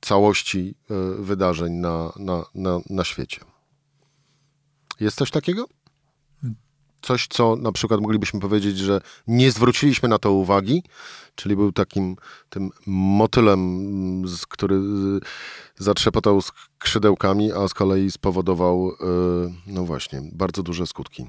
całości 0.00 0.74
e, 0.90 1.22
wydarzeń 1.22 1.72
na, 1.72 2.12
na, 2.16 2.44
na, 2.54 2.80
na 2.90 3.04
świecie. 3.04 3.40
Jest 5.00 5.16
coś 5.16 5.30
takiego? 5.30 5.64
Coś, 7.02 7.26
co 7.26 7.56
na 7.56 7.72
przykład 7.72 8.00
moglibyśmy 8.00 8.40
powiedzieć, 8.40 8.78
że 8.78 9.00
nie 9.26 9.50
zwróciliśmy 9.50 10.08
na 10.08 10.18
to 10.18 10.32
uwagi, 10.32 10.82
czyli 11.40 11.56
był 11.56 11.72
takim 11.72 12.16
tym 12.50 12.70
motylem, 12.86 14.22
który 14.48 14.80
zatrzepotał 15.76 16.40
skrzydełkami, 16.42 17.52
a 17.52 17.68
z 17.68 17.74
kolei 17.74 18.10
spowodował, 18.10 18.90
e, 18.90 18.94
no 19.66 19.84
właśnie, 19.84 20.22
bardzo 20.32 20.62
duże 20.62 20.86
skutki. 20.86 21.26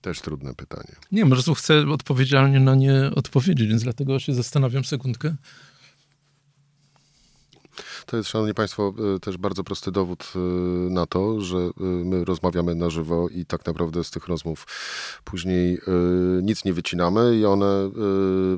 Też 0.00 0.20
trudne 0.20 0.54
pytanie. 0.54 0.96
Nie, 1.12 1.24
może 1.24 1.54
chcę 1.54 1.88
odpowiedzialnie 1.90 2.60
na 2.60 2.74
nie 2.74 3.10
odpowiedzieć, 3.14 3.68
więc 3.68 3.82
dlatego 3.82 4.18
się 4.18 4.34
zastanawiam 4.34 4.84
sekundkę. 4.84 5.36
To 8.06 8.16
jest, 8.16 8.28
Szanowni 8.28 8.54
Państwo, 8.54 8.94
y, 9.16 9.20
też 9.20 9.36
bardzo 9.36 9.64
prosty 9.64 9.92
dowód 9.92 10.32
y, 10.36 10.38
na 10.90 11.06
to, 11.06 11.40
że 11.40 11.58
y, 11.58 11.72
my 11.84 12.24
rozmawiamy 12.24 12.74
na 12.74 12.90
żywo 12.90 13.28
i 13.28 13.46
tak 13.46 13.66
naprawdę 13.66 14.04
z 14.04 14.10
tych 14.10 14.28
rozmów 14.28 14.66
później 15.24 15.78
nic 16.42 16.64
nie 16.64 16.72
wycinamy 16.72 17.36
i 17.36 17.44
one 17.44 17.90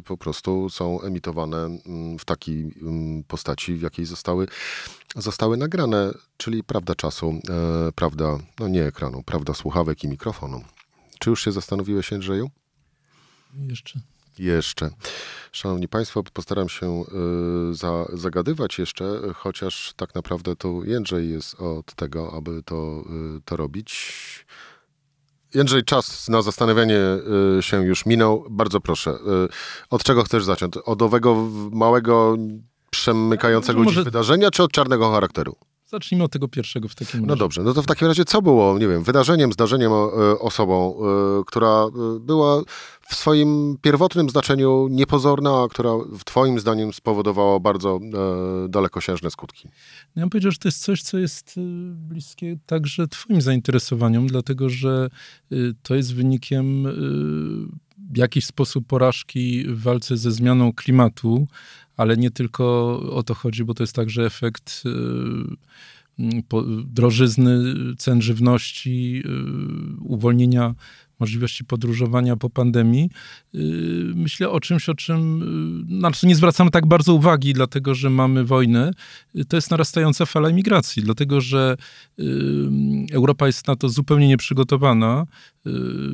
po 0.05 0.17
prostu 0.17 0.71
są 0.71 1.01
emitowane 1.01 1.57
mm, 1.57 2.19
w 2.19 2.25
takiej 2.25 2.75
mm, 2.83 3.25
postaci, 3.25 3.75
w 3.75 3.83
jakiej 3.83 4.07
zostały, 4.07 4.47
zostały 5.17 5.57
nagrane, 5.57 6.13
czyli 6.37 6.65
prawda 6.65 6.95
czasu, 6.95 7.41
e, 7.89 7.93
prawda, 7.93 8.39
no 8.59 8.69
nie 8.69 8.85
ekranu, 8.85 9.23
prawda 9.23 9.55
słuchawek 9.55 10.05
i 10.05 10.09
mikrofonu. 10.09 10.65
Czy 11.19 11.31
już 11.31 11.45
się 11.45 11.53
zastanowiłeś, 11.53 12.13
Andrzeju? 12.13 12.51
Jeszcze 13.55 14.01
jeszcze. 14.41 14.91
Szanowni 15.53 15.89
Państwo, 15.89 16.23
postaram 16.33 16.69
się 16.69 17.05
y, 17.71 17.75
za, 17.75 18.05
zagadywać 18.13 18.79
jeszcze, 18.79 19.21
chociaż 19.35 19.93
tak 19.97 20.15
naprawdę 20.15 20.57
to 20.57 20.85
Jędrzej 20.85 21.31
jest 21.31 21.61
od 21.61 21.95
tego, 21.95 22.33
aby 22.33 22.63
to, 22.63 23.03
y, 23.37 23.41
to 23.45 23.57
robić. 23.57 24.47
Jędrzej, 25.55 25.85
czas 25.85 26.29
na 26.29 26.43
zastanawianie 26.43 27.01
y, 27.59 27.63
się 27.63 27.85
już 27.85 28.07
minął. 28.07 28.47
Bardzo 28.51 28.81
proszę. 28.81 29.19
Od 29.91 30.05
czego 30.05 30.23
chcesz 30.23 30.45
zacząć? 30.45 30.77
Od 30.77 31.03
owego 31.03 31.49
małego, 31.73 32.37
przemykającego 32.91 33.83
może... 33.83 34.05
wydarzenia, 34.05 34.51
czy 34.51 34.63
od 34.63 34.73
czarnego 34.73 35.11
charakteru? 35.11 35.57
Zacznijmy 35.91 36.25
od 36.25 36.33
tego 36.33 36.49
pierwszego 36.49 36.89
w 36.89 36.95
takim 36.95 37.21
no 37.21 37.27
razie. 37.27 37.29
No 37.29 37.37
dobrze, 37.37 37.63
no 37.63 37.75
to 37.75 37.83
w 37.83 37.87
takim 37.87 38.09
razie 38.09 38.25
co 38.25 38.43
było, 38.43 38.79
nie 38.79 38.89
wiem, 38.89 39.03
wydarzeniem, 39.05 39.53
zdarzeniem, 39.53 39.93
osobą, 40.41 41.01
która 41.47 41.87
była 42.21 42.63
w 43.11 43.15
swoim 43.15 43.77
pierwotnym 43.83 44.31
znaczeniu 44.31 44.89
niepozorna, 44.91 45.67
która 45.71 45.91
w 46.19 46.25
Twoim 46.25 46.61
zdaniem 46.61 46.93
spowodowała 46.93 47.61
bardzo 47.61 48.01
e, 48.65 48.69
dalekosiężne 48.69 49.31
skutki? 49.31 49.69
Ja 50.17 50.23
bym 50.23 50.31
powiedział, 50.31 50.53
że 50.53 50.59
to 50.59 50.69
jest 50.69 50.83
coś, 50.83 51.03
co 51.03 51.19
jest 51.19 51.55
e, 51.59 51.61
bliskie 51.95 52.57
także 52.67 53.09
Twoim 53.09 53.41
zainteresowaniom, 53.41 54.27
dlatego 54.27 54.69
że 54.69 55.09
e, 55.53 55.57
to 55.83 55.95
jest 55.95 56.15
wynikiem 56.15 56.87
e, 56.87 56.91
w 58.13 58.17
jakiś 58.17 58.47
sposób 58.47 58.87
porażki 58.87 59.65
w 59.69 59.83
walce 59.83 60.17
ze 60.17 60.33
zmianą 60.33 60.73
klimatu, 60.73 61.47
ale 62.01 62.17
nie 62.17 62.31
tylko 62.31 62.65
o 63.13 63.23
to 63.23 63.35
chodzi, 63.35 63.65
bo 63.65 63.75
to 63.75 63.83
jest 63.83 63.97
także 63.97 64.27
efekt 64.27 64.83
drożyzny, 66.85 67.75
cen 67.99 68.23
żywności, 68.23 69.23
uwolnienia 70.01 70.75
możliwości 71.21 71.65
podróżowania 71.65 72.37
po 72.37 72.51
pandemii. 72.51 73.11
Myślę 74.15 74.51
o 74.51 74.61
czymś, 74.61 74.89
o 74.89 74.95
czym 74.95 75.45
znaczy 75.99 76.27
nie 76.27 76.37
zwracamy 76.37 76.71
tak 76.71 76.87
bardzo 76.87 77.15
uwagi, 77.15 77.53
dlatego 77.53 77.95
że 77.95 78.11
mamy 78.11 78.45
wojnę. 78.45 78.91
To 79.49 79.57
jest 79.57 79.71
narastająca 79.71 80.27
fala 80.27 80.51
imigracji, 80.51 81.03
dlatego 81.03 81.41
że 81.41 81.77
Europa 83.13 83.47
jest 83.47 83.69
na 83.69 83.77
to 83.77 83.89
zupełnie 83.89 84.29
nieprzygotowana. 84.29 85.27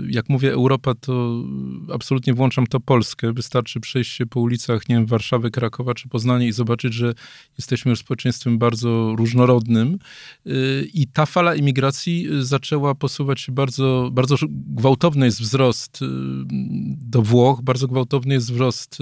Jak 0.08 0.28
mówię 0.28 0.52
Europa, 0.52 0.94
to 0.94 1.44
absolutnie 1.92 2.34
włączam 2.34 2.66
to 2.66 2.80
Polskę. 2.80 3.32
Wystarczy 3.32 3.80
przejść 3.80 4.12
się 4.12 4.26
po 4.26 4.40
ulicach, 4.40 4.88
nie 4.88 4.94
wiem, 4.94 5.06
Warszawy, 5.06 5.50
Krakowa 5.50 5.94
czy 5.94 6.08
Poznania 6.08 6.46
i 6.46 6.52
zobaczyć, 6.52 6.94
że 6.94 7.14
jesteśmy 7.58 7.90
już 7.90 7.98
społeczeństwem 7.98 8.58
bardzo 8.58 9.14
różnorodnym. 9.18 9.98
I 10.94 11.06
ta 11.12 11.26
fala 11.26 11.54
imigracji 11.54 12.28
zaczęła 12.40 12.94
posuwać 12.94 13.40
się 13.40 13.52
bardzo, 13.52 14.10
bardzo 14.12 14.36
gwałtowny 14.96 15.26
jest 15.26 15.40
wzrost 15.40 16.00
do 17.10 17.22
Włoch, 17.22 17.62
bardzo 17.62 17.88
gwałtowny 17.88 18.34
jest 18.34 18.52
wzrost 18.52 18.98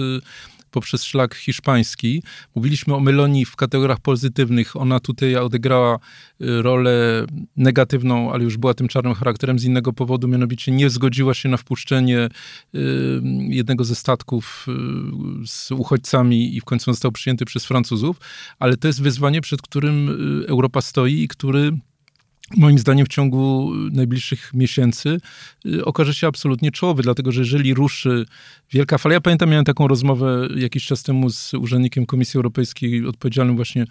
poprzez 0.71 1.03
szlak 1.03 1.35
hiszpański. 1.35 2.23
Mówiliśmy 2.55 2.95
o 2.95 2.99
Melonii 2.99 3.45
w 3.45 3.55
kategoriach 3.55 3.99
pozytywnych. 3.99 4.75
Ona 4.75 4.99
tutaj 4.99 5.35
odegrała 5.35 5.95
y, 5.95 5.99
rolę 6.61 7.25
negatywną, 7.57 8.33
ale 8.33 8.43
już 8.43 8.57
była 8.57 8.73
tym 8.73 8.87
czarnym 8.87 9.13
charakterem 9.13 9.59
z 9.59 9.63
innego 9.63 9.93
powodu, 9.93 10.27
mianowicie 10.27 10.71
nie 10.71 10.89
zgodziła 10.89 11.33
się 11.33 11.49
na 11.49 11.57
wpuszczenie 11.57 12.19
y, 12.75 13.21
jednego 13.49 13.83
ze 13.83 13.95
statków 13.95 14.65
y, 15.43 15.47
z 15.47 15.71
uchodźcami 15.71 16.55
i 16.55 16.61
w 16.61 16.65
końcu 16.65 16.91
został 16.91 17.11
przyjęty 17.11 17.45
przez 17.45 17.65
Francuzów, 17.65 18.17
ale 18.59 18.77
to 18.77 18.87
jest 18.87 19.01
wyzwanie, 19.01 19.41
przed 19.41 19.61
którym 19.61 20.17
Europa 20.47 20.81
stoi 20.81 21.21
i 21.23 21.27
który 21.27 21.71
moim 22.57 22.79
zdaniem 22.79 23.05
w 23.05 23.09
ciągu 23.09 23.71
najbliższych 23.91 24.53
miesięcy 24.53 25.17
y, 25.65 25.85
okaże 25.85 26.13
się 26.13 26.27
absolutnie 26.27 26.71
czołowy, 26.71 27.03
dlatego 27.03 27.31
że 27.31 27.41
jeżeli 27.41 27.73
ruszy 27.73 28.25
wielka 28.71 28.97
fala, 28.97 29.13
ja 29.13 29.21
pamiętam, 29.21 29.49
miałem 29.49 29.65
taką 29.65 29.87
rozmowę 29.87 30.47
jakiś 30.55 30.85
czas 30.85 31.03
temu 31.03 31.29
z 31.29 31.53
urzędnikiem 31.53 32.05
Komisji 32.05 32.37
Europejskiej 32.37 33.05
odpowiedzialnym 33.05 33.55
właśnie 33.55 33.85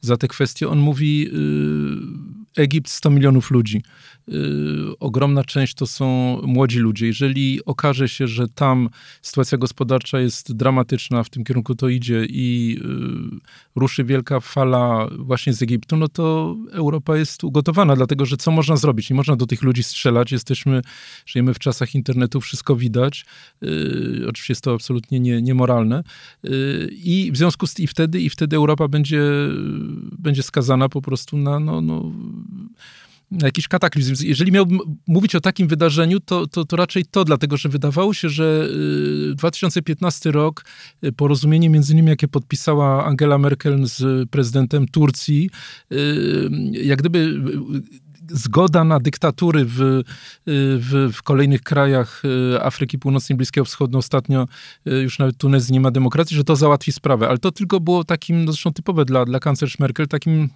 za 0.00 0.16
te 0.16 0.28
kwestie. 0.28 0.68
On 0.68 0.78
mówi, 0.78 1.28
y, 2.58 2.62
Egipt 2.62 2.90
100 2.90 3.10
milionów 3.10 3.50
ludzi. 3.50 3.82
Y, 4.28 4.98
ogromna 5.00 5.44
część 5.44 5.74
to 5.74 5.86
są 5.86 6.38
młodzi 6.42 6.78
ludzie. 6.78 7.06
Jeżeli 7.06 7.64
okaże 7.64 8.08
się, 8.08 8.28
że 8.28 8.48
tam 8.48 8.88
sytuacja 9.22 9.58
gospodarcza 9.58 10.20
jest 10.20 10.52
dramatyczna, 10.52 11.22
w 11.22 11.30
tym 11.30 11.44
kierunku 11.44 11.74
to 11.74 11.88
idzie 11.88 12.26
i 12.28 12.80
ruszy 13.76 14.04
wielka 14.04 14.40
fala 14.40 15.08
właśnie 15.18 15.52
z 15.52 15.62
Egiptu, 15.62 15.96
no 15.96 16.08
to 16.08 16.56
Europa 16.72 17.16
jest 17.16 17.44
ugotowana, 17.44 17.96
dlatego 17.96 18.26
że 18.26 18.36
co 18.36 18.50
można 18.50 18.76
zrobić? 18.76 19.10
Nie 19.10 19.16
można 19.16 19.36
do 19.36 19.46
tych 19.46 19.62
ludzi 19.62 19.82
strzelać. 19.82 20.32
Jesteśmy, 20.32 20.82
żyjemy 21.26 21.54
w 21.54 21.58
czasach 21.58 21.94
internetu, 21.94 22.40
wszystko 22.40 22.76
widać. 22.76 23.26
Yy, 23.60 24.26
oczywiście 24.28 24.52
jest 24.52 24.64
to 24.64 24.74
absolutnie 24.74 25.20
nie, 25.20 25.42
niemoralne. 25.42 26.02
I 26.90 27.30
w 27.32 27.36
związku 27.36 27.66
z 27.66 27.74
tym 27.74 27.84
i 27.84 27.86
wtedy, 27.86 28.20
i 28.20 28.30
wtedy 28.30 28.56
Europa 28.56 28.88
będzie, 28.88 29.22
będzie 30.18 30.42
skazana 30.42 30.88
po 30.88 31.02
prostu 31.02 31.36
na 31.36 31.60
no, 31.60 31.80
no, 31.80 32.12
jakiś 33.30 33.68
kataklizm. 33.68 34.14
Jeżeli 34.26 34.52
miałbym 34.52 34.78
mówić 35.06 35.34
o 35.34 35.40
takim 35.40 35.68
wydarzeniu, 35.68 36.20
to, 36.20 36.46
to, 36.46 36.64
to 36.64 36.76
raczej 36.76 37.04
to, 37.04 37.24
dlatego 37.24 37.56
że 37.56 37.68
wydawało 37.68 38.14
się, 38.14 38.28
że 38.28 38.68
2015 39.34 40.28
y, 40.28 40.32
rok, 40.32 40.64
y, 41.04 41.12
porozumienie 41.12 41.70
między 41.70 41.92
innymi, 41.92 42.08
jakie 42.08 42.28
podpisała 42.28 43.04
Angela 43.04 43.38
Merkel 43.38 43.86
z 43.86 44.30
prezydentem 44.30 44.88
Turcji, 44.88 45.50
y, 45.92 46.50
jak 46.72 46.98
gdyby 46.98 47.40
zgoda 48.30 48.84
na 48.84 49.00
dyktatury 49.00 49.64
w, 49.64 50.02
w, 50.46 51.10
w, 51.14 51.22
kolejnych 51.22 51.62
krajach 51.62 52.22
Afryki 52.60 52.98
Północnej, 52.98 53.36
Bliskiego 53.36 53.64
Wschodu, 53.64 53.98
ostatnio 53.98 54.48
już 54.86 55.18
nawet 55.18 55.36
Tunezji 55.36 55.72
nie 55.72 55.80
ma 55.80 55.90
demokracji, 55.90 56.36
że 56.36 56.44
to 56.44 56.56
załatwi 56.56 56.92
sprawę. 56.92 57.28
Ale 57.28 57.38
to 57.38 57.52
tylko 57.52 57.80
było 57.80 58.04
takim, 58.04 58.44
no 58.44 58.52
zresztą 58.52 58.72
typowe 58.72 59.04
dla, 59.04 59.24
dla 59.24 59.40
kanclerz 59.40 59.78
Merkel, 59.78 60.08
takim 60.08 60.48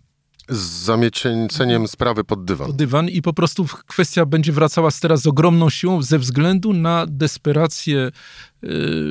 z 0.48 0.58
zamieceniem 0.58 1.88
sprawy 1.88 2.24
pod 2.24 2.44
dywan. 2.44 2.66
Pod 2.66 2.76
dywan 2.76 3.08
i 3.08 3.22
po 3.22 3.32
prostu 3.32 3.66
kwestia 3.86 4.26
będzie 4.26 4.52
wracała 4.52 4.90
teraz 5.00 5.20
z 5.20 5.26
ogromną 5.26 5.70
siłą 5.70 6.02
ze 6.02 6.18
względu 6.18 6.72
na 6.72 7.06
desperację 7.08 8.10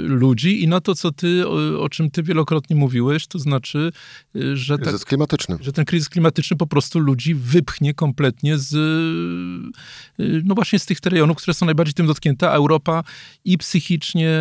ludzi 0.06 0.64
i 0.64 0.68
na 0.68 0.82
to, 0.82 0.96
co 0.96 1.12
ty, 1.12 1.48
o, 1.48 1.82
o, 1.82 1.90
czym 1.90 2.12
ty 2.12 2.24
wielokrotnie 2.24 2.76
mówiłeś, 2.76 3.28
to 3.28 3.40
znaczy, 3.40 3.92
y, 4.36 4.58
że, 4.58 4.78
tak, 4.78 4.86
że 5.62 5.72
ten 5.72 5.86
kryzys 5.86 6.10
klimatyczny 6.10 6.58
po 6.58 6.68
prostu 6.68 7.00
ludzi 7.00 7.36
wypchnie 7.36 7.94
kompletnie 7.94 8.58
z, 8.58 8.74
y, 10.20 10.42
no 10.46 10.56
właśnie 10.56 10.80
z 10.80 10.86
tych 10.86 10.98
rejonów, 11.06 11.38
które 11.38 11.54
są 11.54 11.66
najbardziej 11.66 11.94
tym 11.94 12.08
dotknięte, 12.08 12.50
a 12.50 12.54
Europa 12.54 13.04
i 13.46 13.58
psychicznie, 13.58 14.40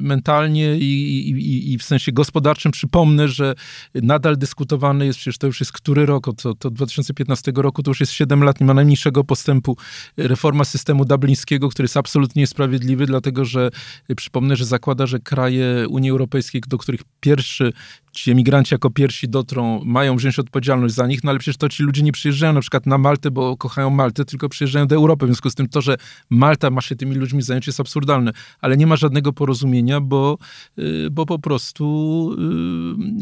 mentalnie 0.00 0.78
i, 0.78 1.30
i, 1.30 1.72
i 1.72 1.78
w 1.78 1.82
sensie 1.82 2.12
gospodarczym, 2.12 2.72
przypomnę, 2.72 3.28
że 3.28 3.54
nadal 3.94 4.36
dyskutowany 4.36 5.06
jest, 5.06 5.18
przecież 5.18 5.38
to 5.38 5.46
już 5.46 5.60
jest 5.60 5.72
który 5.72 6.06
rok, 6.06 6.28
od, 6.28 6.46
od 6.46 6.74
2015 6.74 7.52
roku, 7.54 7.82
to 7.82 7.90
już 7.90 8.00
jest 8.00 8.12
7 8.12 8.44
lat, 8.44 8.60
nie 8.60 8.66
ma 8.66 8.74
najmniejszego 8.74 9.24
postępu, 9.24 9.76
reforma 10.16 10.64
systemu 10.64 11.04
dublińskiego, 11.04 11.68
który 11.68 11.84
jest 11.84 11.96
absolutnie 11.96 12.40
niesprawiedliwy, 12.42 13.06
dlatego 13.06 13.44
że 13.44 13.70
przypomnę, 14.16 14.43
Przypomnę, 14.44 14.56
że 14.56 14.64
zakłada, 14.64 15.06
że 15.06 15.20
kraje 15.20 15.86
Unii 15.88 16.10
Europejskiej, 16.10 16.62
do 16.66 16.78
których 16.78 17.00
pierwszy 17.20 17.72
ci 18.14 18.30
emigranci 18.30 18.74
jako 18.74 18.90
pierwsi 18.90 19.28
dotrą, 19.28 19.84
mają 19.84 20.16
wziąć 20.16 20.38
odpowiedzialność 20.38 20.94
za 20.94 21.06
nich, 21.06 21.24
no 21.24 21.30
ale 21.30 21.38
przecież 21.38 21.56
to 21.56 21.68
ci 21.68 21.82
ludzie 21.82 22.02
nie 22.02 22.12
przyjeżdżają 22.12 22.52
na 22.52 22.60
przykład 22.60 22.86
na 22.86 22.98
Maltę, 22.98 23.30
bo 23.30 23.56
kochają 23.56 23.90
Maltę, 23.90 24.24
tylko 24.24 24.48
przyjeżdżają 24.48 24.86
do 24.86 24.94
Europy. 24.94 25.26
W 25.26 25.28
związku 25.28 25.50
z 25.50 25.54
tym 25.54 25.68
to, 25.68 25.80
że 25.80 25.96
Malta 26.30 26.70
ma 26.70 26.80
się 26.80 26.96
tymi 26.96 27.14
ludźmi 27.14 27.42
zająć 27.42 27.66
jest 27.66 27.80
absurdalne, 27.80 28.32
ale 28.60 28.76
nie 28.76 28.86
ma 28.86 28.96
żadnego 28.96 29.32
porozumienia, 29.32 30.00
bo, 30.00 30.38
y, 30.78 31.08
bo 31.10 31.26
po 31.26 31.38
prostu 31.38 31.84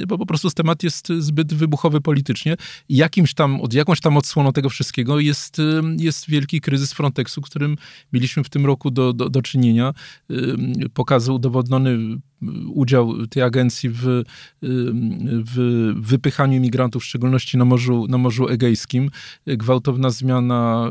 y, 0.01 0.07
bo 0.07 0.19
po 0.19 0.27
prostu 0.27 0.51
temat 0.51 0.83
jest 0.83 1.09
zbyt 1.19 1.55
wybuchowy 1.55 2.01
politycznie 2.01 2.57
jakimś 2.89 3.35
tam, 3.35 3.61
od 3.61 3.75
jakąś 3.75 4.01
tam 4.01 4.17
odsłoną 4.17 4.53
tego 4.53 4.69
wszystkiego 4.69 5.21
jest, 5.21 5.59
y, 5.59 5.83
jest 5.99 6.31
wielki 6.31 6.61
kryzys 6.61 6.93
Frontexu, 6.93 7.41
którym 7.41 7.77
mieliśmy 8.13 8.45
w 8.45 8.49
tym 8.49 8.67
roku 8.67 8.91
do, 8.91 9.13
do, 9.13 9.29
do 9.29 9.43
czynienia. 9.43 9.95
Pokazał 10.95 11.35
udowodniony 11.35 11.99
udział 12.67 13.27
tej 13.27 13.43
agencji 13.43 13.91
w, 13.93 14.23
w 15.45 15.93
wypychaniu 15.97 16.57
imigrantów, 16.57 17.03
w 17.03 17.07
szczególności 17.07 17.59
na 17.59 17.65
Morzu, 17.65 18.07
na 18.09 18.19
Morzu 18.19 18.49
Egejskim. 18.49 19.11
Gwałtowna 19.47 20.11
zmiana 20.11 20.91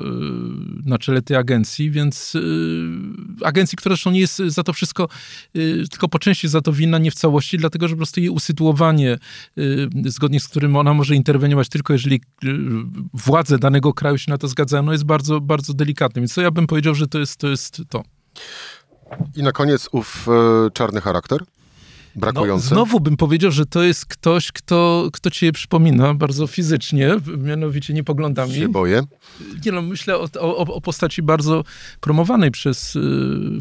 y, 0.86 0.90
na 0.90 0.98
czele 0.98 1.22
tej 1.22 1.38
agencji, 1.38 1.92
więc 1.92 2.36
y, 2.36 2.42
agencji, 3.44 3.78
która 3.78 3.96
zresztą 3.96 4.12
nie 4.12 4.20
jest 4.20 4.38
za 4.38 4.64
to 4.64 4.74
wszystko, 4.74 5.08
y, 5.56 5.84
tylko 5.92 6.08
po 6.08 6.20
części 6.20 6.48
za 6.48 6.62
to 6.62 6.74
winna, 6.74 6.98
nie 6.98 7.12
w 7.12 7.16
całości, 7.16 7.58
dlatego, 7.58 7.88
że 7.88 7.96
po 7.96 7.98
prostu 7.98 8.20
jej 8.20 8.30
usytuowanie, 8.30 9.18
zgodnie 10.06 10.40
z 10.40 10.48
którym 10.48 10.76
ona 10.76 10.94
może 10.94 11.16
interweniować 11.16 11.70
tylko 11.70 11.94
jeżeli 11.94 12.22
władze 13.14 13.60
danego 13.60 13.94
kraju 13.94 14.18
się 14.18 14.32
na 14.32 14.38
to 14.38 14.48
zgadzają, 14.48 14.84
no 14.84 14.92
jest 14.92 15.04
bardzo, 15.04 15.42
bardzo 15.42 15.74
delikatne. 15.74 16.22
Więc 16.22 16.34
to 16.34 16.42
ja 16.42 16.52
bym 16.52 16.68
powiedział, 16.68 16.96
że 16.96 17.08
to 17.08 17.20
jest 17.20 17.38
to. 17.38 17.50
Jest 17.50 17.82
to. 17.90 18.04
I 19.36 19.44
na 19.44 19.52
koniec 19.52 19.90
ów 19.92 20.28
czarny 20.74 21.02
charakter? 21.02 21.40
Brakujący? 22.16 22.70
No, 22.70 22.76
znowu 22.76 23.00
bym 23.00 23.18
powiedział, 23.18 23.52
że 23.52 23.66
to 23.66 23.84
jest 23.84 24.06
ktoś, 24.06 24.52
kto, 24.52 25.10
kto 25.14 25.30
cię 25.30 25.52
przypomina 25.52 26.14
bardzo 26.14 26.48
fizycznie, 26.48 27.10
mianowicie 27.38 27.94
nie 27.94 28.04
poglądami. 28.04 28.54
Się 28.54 28.70
boję. 28.70 29.04
Nie 29.66 29.72
no, 29.72 29.82
myślę 29.82 30.18
o, 30.18 30.28
o, 30.40 30.58
o 30.58 30.82
postaci 30.82 31.22
bardzo 31.22 31.64
promowanej 32.00 32.52
przez, 32.52 32.96
y, 32.96 33.00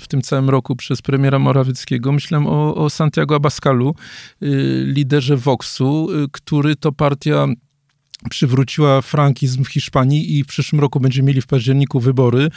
w 0.01 0.09
tym 0.09 0.23
całym 0.23 0.51
roku 0.51 0.77
przez 0.77 1.03
premiera 1.03 1.39
Morawieckiego. 1.39 2.13
Myślę 2.13 2.39
o, 2.47 2.75
o 2.75 2.91
Santiago 2.91 3.35
Abascalu, 3.35 3.95
y, 4.43 4.47
liderze 4.87 5.37
Voxu, 5.37 6.09
y, 6.11 6.27
który 6.33 6.77
to 6.77 6.93
partia 6.93 7.47
przywróciła 8.31 9.03
frankizm 9.03 9.65
w 9.65 9.69
Hiszpanii 9.69 10.39
i 10.39 10.45
w 10.45 10.47
przyszłym 10.47 10.81
roku 10.81 11.01
będziemy 11.01 11.27
mieli 11.27 11.41
w 11.41 11.47
październiku 11.47 12.01
wybory 12.01 12.49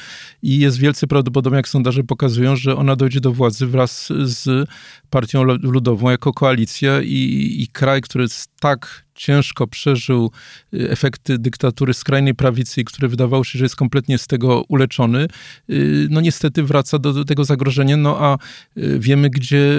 i 0.41 0.59
jest 0.59 0.77
wielce 0.77 1.07
prawdopodobne, 1.07 1.57
jak 1.57 1.67
sondaże 1.67 2.03
pokazują, 2.03 2.55
że 2.55 2.75
ona 2.75 2.95
dojdzie 2.95 3.21
do 3.21 3.31
władzy 3.31 3.67
wraz 3.67 4.13
z 4.23 4.69
partią 5.09 5.43
ludową 5.43 6.09
jako 6.09 6.33
koalicja 6.33 7.01
i, 7.01 7.55
i 7.59 7.67
kraj, 7.67 8.01
który 8.01 8.27
tak 8.63 9.03
ciężko 9.15 9.67
przeżył 9.67 10.31
y, 10.73 10.89
efekty 10.89 11.37
dyktatury 11.37 11.93
skrajnej 11.93 12.35
prawicy, 12.35 12.83
który 12.83 13.07
wydawało 13.07 13.43
się, 13.43 13.59
że 13.59 13.65
jest 13.65 13.75
kompletnie 13.75 14.17
z 14.17 14.27
tego 14.27 14.63
uleczony, 14.67 15.27
y, 15.69 16.07
no 16.09 16.21
niestety 16.21 16.63
wraca 16.63 16.99
do, 16.99 17.13
do 17.13 17.25
tego 17.25 17.45
zagrożenia, 17.45 17.97
no 17.97 18.17
a 18.19 18.37
y, 18.77 18.99
wiemy, 18.99 19.29
gdzie 19.29 19.73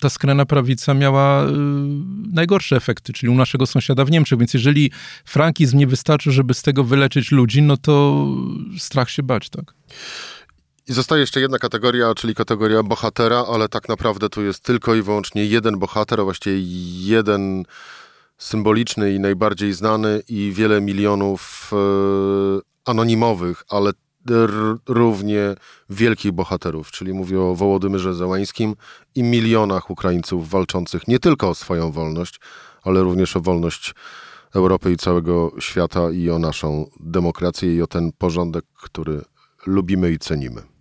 ta 0.00 0.10
skrajna 0.10 0.46
prawica 0.46 0.94
miała 0.94 1.46
najgorsze 2.32 2.76
efekty, 2.76 3.12
czyli 3.12 3.32
u 3.32 3.34
naszego 3.34 3.66
sąsiada 3.66 4.04
w 4.04 4.10
Niemczech, 4.10 4.38
więc 4.38 4.54
jeżeli 4.54 4.90
frankizm 5.24 5.78
nie 5.78 5.86
wystarczy, 5.86 6.32
żeby 6.32 6.54
z 6.54 6.62
tego 6.62 6.84
wyleczyć 6.84 7.32
ludzi, 7.32 7.62
no 7.62 7.76
to 7.76 8.26
strach 8.78 9.10
się 9.10 9.22
bać, 9.22 9.50
tak? 9.50 9.74
I 10.88 10.92
zostaje 10.92 11.20
jeszcze 11.20 11.40
jedna 11.40 11.58
kategoria, 11.58 12.14
czyli 12.14 12.34
kategoria 12.34 12.82
bohatera, 12.82 13.44
ale 13.52 13.68
tak 13.68 13.88
naprawdę 13.88 14.28
tu 14.28 14.42
jest 14.42 14.60
tylko 14.60 14.94
i 14.94 15.02
wyłącznie 15.02 15.46
jeden 15.46 15.78
bohater, 15.78 16.20
a 16.20 16.24
właściwie 16.24 16.56
jeden 17.14 17.64
symboliczny 18.38 19.14
i 19.14 19.20
najbardziej 19.20 19.72
znany 19.72 20.22
i 20.28 20.52
wiele 20.54 20.80
milionów 20.80 21.70
e, 21.72 21.76
anonimowych, 22.84 23.64
ale 23.68 23.92
równie 24.88 25.54
wielkich 25.90 26.32
bohaterów, 26.32 26.90
czyli 26.90 27.12
mówię 27.12 27.40
o 27.40 27.54
Wołodymyrze 27.54 28.14
Zełańskim 28.14 28.74
i 29.14 29.22
milionach 29.22 29.90
Ukraińców 29.90 30.50
walczących 30.50 31.08
nie 31.08 31.18
tylko 31.18 31.48
o 31.48 31.54
swoją 31.54 31.92
wolność, 31.92 32.40
ale 32.82 33.00
również 33.00 33.36
o 33.36 33.40
wolność 33.40 33.94
Europy 34.54 34.92
i 34.92 34.96
całego 34.96 35.52
świata 35.58 36.10
i 36.10 36.30
o 36.30 36.38
naszą 36.38 36.90
demokrację 37.00 37.76
i 37.76 37.82
o 37.82 37.86
ten 37.86 38.12
porządek, 38.18 38.64
który 38.82 39.20
lubimy 39.66 40.10
i 40.10 40.18
cenimy. 40.18 40.75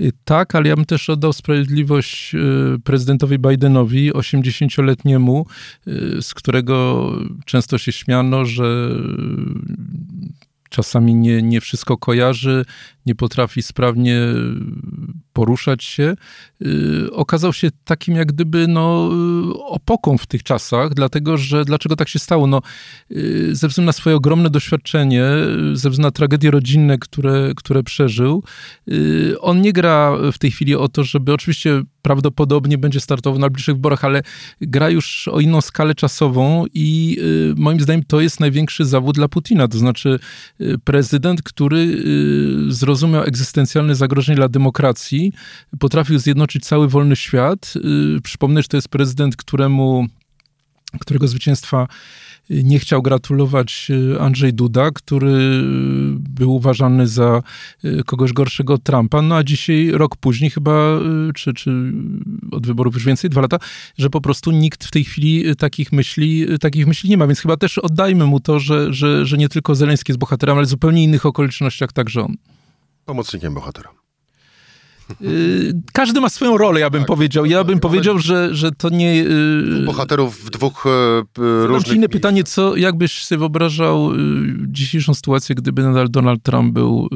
Y, 0.00 0.12
tak, 0.24 0.54
ale 0.54 0.68
ja 0.68 0.76
bym 0.76 0.84
też 0.84 1.10
oddał 1.10 1.32
sprawiedliwość 1.32 2.34
y, 2.34 2.38
prezydentowi 2.84 3.38
Bidenowi, 3.38 4.12
80-letniemu, 4.12 5.46
y, 5.88 6.22
z 6.22 6.34
którego 6.34 7.10
często 7.44 7.78
się 7.78 7.92
śmiano, 7.92 8.44
że 8.44 8.90
czasami 10.70 11.14
nie, 11.14 11.42
nie 11.42 11.60
wszystko 11.60 11.96
kojarzy, 11.96 12.64
nie 13.06 13.14
potrafi 13.14 13.62
sprawnie 13.62 14.20
poruszać 15.32 15.84
się, 15.84 16.14
y, 16.62 17.12
okazał 17.12 17.52
się 17.52 17.68
takim 17.84 18.16
jak 18.16 18.32
gdyby 18.32 18.66
no, 18.68 19.10
y, 19.50 19.54
opoką 19.54 20.18
w 20.18 20.26
tych 20.26 20.42
czasach, 20.42 20.94
dlatego 20.94 21.36
że 21.36 21.64
dlaczego 21.64 21.96
tak 21.96 22.08
się 22.08 22.18
stało? 22.18 22.46
No, 22.46 22.62
y, 23.10 23.54
ze 23.54 23.68
względu 23.68 23.86
na 23.86 23.92
swoje 23.92 24.16
ogromne 24.16 24.50
doświadczenie, 24.50 25.24
ze 25.72 25.90
względu 25.90 26.02
na 26.02 26.10
tragedie 26.10 26.50
rodzinne, 26.50 26.98
które, 26.98 27.52
które 27.56 27.82
przeżył, 27.82 28.42
on 29.40 29.60
nie 29.60 29.72
gra 29.72 30.16
w 30.32 30.38
tej 30.38 30.50
chwili 30.50 30.74
o 30.74 30.88
to, 30.88 31.04
żeby 31.04 31.32
oczywiście 31.32 31.82
prawdopodobnie 32.02 32.78
będzie 32.78 33.00
startował 33.00 33.38
na 33.38 33.40
najbliższych 33.40 33.74
wyborach, 33.74 34.04
ale 34.04 34.22
gra 34.60 34.90
już 34.90 35.28
o 35.28 35.40
inną 35.40 35.60
skalę 35.60 35.94
czasową 35.94 36.64
i 36.74 37.18
moim 37.56 37.80
zdaniem 37.80 38.04
to 38.04 38.20
jest 38.20 38.40
największy 38.40 38.84
zawód 38.84 39.16
dla 39.16 39.28
Putina, 39.28 39.68
to 39.68 39.78
znaczy 39.78 40.18
prezydent, 40.84 41.42
który 41.42 42.02
zrozumiał 42.68 42.89
egzystencjalne 43.24 43.94
zagrożenie 43.94 44.36
dla 44.36 44.48
demokracji, 44.48 45.32
potrafił 45.78 46.18
zjednoczyć 46.18 46.64
cały 46.64 46.88
wolny 46.88 47.16
świat. 47.16 47.74
Y, 48.16 48.20
przypomnę, 48.20 48.62
że 48.62 48.68
to 48.68 48.76
jest 48.76 48.88
prezydent, 48.88 49.36
któremu, 49.36 50.06
którego 51.00 51.28
zwycięstwa 51.28 51.86
nie 52.50 52.78
chciał 52.78 53.02
gratulować 53.02 53.90
y, 53.90 54.20
Andrzej 54.20 54.54
Duda, 54.54 54.90
który 54.90 55.62
był 56.14 56.54
uważany 56.54 57.06
za 57.06 57.42
y, 57.84 58.02
kogoś 58.06 58.32
gorszego 58.32 58.74
od 58.74 58.82
Trumpa, 58.82 59.22
no 59.22 59.36
a 59.36 59.44
dzisiaj, 59.44 59.90
rok 59.90 60.16
później 60.16 60.50
chyba, 60.50 60.98
czy, 61.34 61.54
czy 61.54 61.92
od 62.50 62.66
wyborów 62.66 62.94
już 62.94 63.04
więcej, 63.04 63.30
dwa 63.30 63.40
lata, 63.40 63.58
że 63.98 64.10
po 64.10 64.20
prostu 64.20 64.50
nikt 64.50 64.84
w 64.84 64.90
tej 64.90 65.04
chwili 65.04 65.56
takich 65.56 65.92
myśli, 65.92 66.46
takich 66.60 66.86
myśli 66.86 67.10
nie 67.10 67.16
ma, 67.16 67.26
więc 67.26 67.40
chyba 67.40 67.56
też 67.56 67.78
oddajmy 67.78 68.26
mu 68.26 68.40
to, 68.40 68.58
że, 68.58 68.92
że, 68.92 69.26
że 69.26 69.36
nie 69.36 69.48
tylko 69.48 69.74
Zeleński 69.74 70.12
jest 70.12 70.20
bohaterem, 70.20 70.56
ale 70.56 70.66
w 70.66 70.68
zupełnie 70.68 71.04
innych 71.04 71.26
okolicznościach 71.26 71.92
także 71.92 72.22
on. 72.22 72.36
Pomocnikiem 73.04 73.54
bohatera. 73.54 74.00
Y, 75.22 75.82
każdy 75.92 76.20
ma 76.20 76.28
swoją 76.28 76.58
rolę, 76.58 76.80
ja 76.80 76.90
bym 76.90 77.00
tak, 77.00 77.08
powiedział. 77.08 77.46
Ja 77.46 77.64
bym 77.64 77.80
powiedział, 77.80 78.18
że, 78.18 78.54
że 78.54 78.72
to 78.72 78.88
nie... 78.88 79.16
Yy, 79.16 79.82
bohaterów 79.86 80.44
w 80.44 80.50
dwóch 80.50 80.84
yy, 81.38 81.66
różnych 81.66 81.96
inne 81.96 82.08
pytanie, 82.08 82.44
co, 82.44 82.76
jakbyś 82.76 83.24
sobie 83.24 83.38
wyobrażał 83.38 84.14
yy, 84.14 84.54
dzisiejszą 84.66 85.14
sytuację, 85.14 85.54
gdyby 85.54 85.82
nadal 85.82 86.10
Donald 86.10 86.42
Trump 86.42 86.72
był 86.74 87.08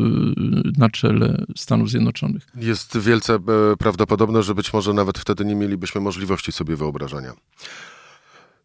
na 0.78 0.90
czele 0.90 1.44
Stanów 1.56 1.90
Zjednoczonych? 1.90 2.46
Jest 2.56 2.98
wielce 2.98 3.38
prawdopodobne, 3.78 4.42
że 4.42 4.54
być 4.54 4.72
może 4.72 4.92
nawet 4.92 5.18
wtedy 5.18 5.44
nie 5.44 5.54
mielibyśmy 5.54 6.00
możliwości 6.00 6.52
sobie 6.52 6.76
wyobrażenia. 6.76 7.32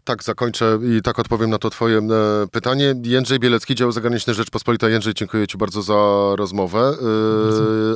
Tak, 0.09 0.23
zakończę 0.23 0.79
i 0.97 1.01
tak 1.01 1.19
odpowiem 1.19 1.49
na 1.49 1.57
to 1.57 1.69
twoje 1.69 1.97
e, 1.97 2.01
pytanie. 2.51 2.95
Jędrzej 3.03 3.39
Bielecki, 3.39 3.75
Dział 3.75 3.91
Zagraniczny 3.91 4.33
Rzeczpospolita. 4.33 4.89
Jędrzej, 4.89 5.13
dziękuję 5.13 5.47
ci 5.47 5.57
bardzo 5.57 5.81
za 5.81 5.95
rozmowę. 6.35 6.79
E, 6.79 6.93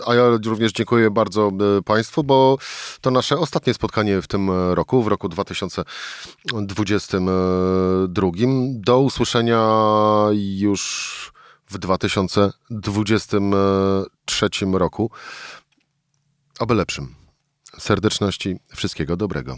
a 0.08 0.16
ja 0.16 0.24
również 0.46 0.72
dziękuję 0.72 1.12
bardzo 1.12 1.52
e, 1.78 1.82
państwu, 1.82 2.24
bo 2.24 2.58
to 3.02 3.12
nasze 3.12 3.38
ostatnie 3.38 3.74
spotkanie 3.74 4.22
w 4.22 4.28
tym 4.28 4.52
roku, 4.74 5.04
w 5.04 5.08
roku 5.08 5.30
2022. 5.30 8.28
Do 8.70 9.00
usłyszenia 9.00 9.70
już 10.34 11.32
w 11.68 11.78
2023 11.78 14.50
roku. 14.74 15.12
Aby 16.60 16.74
lepszym. 16.74 17.16
Serdeczności, 17.80 18.60
wszystkiego 18.76 19.18
dobrego. 19.18 19.58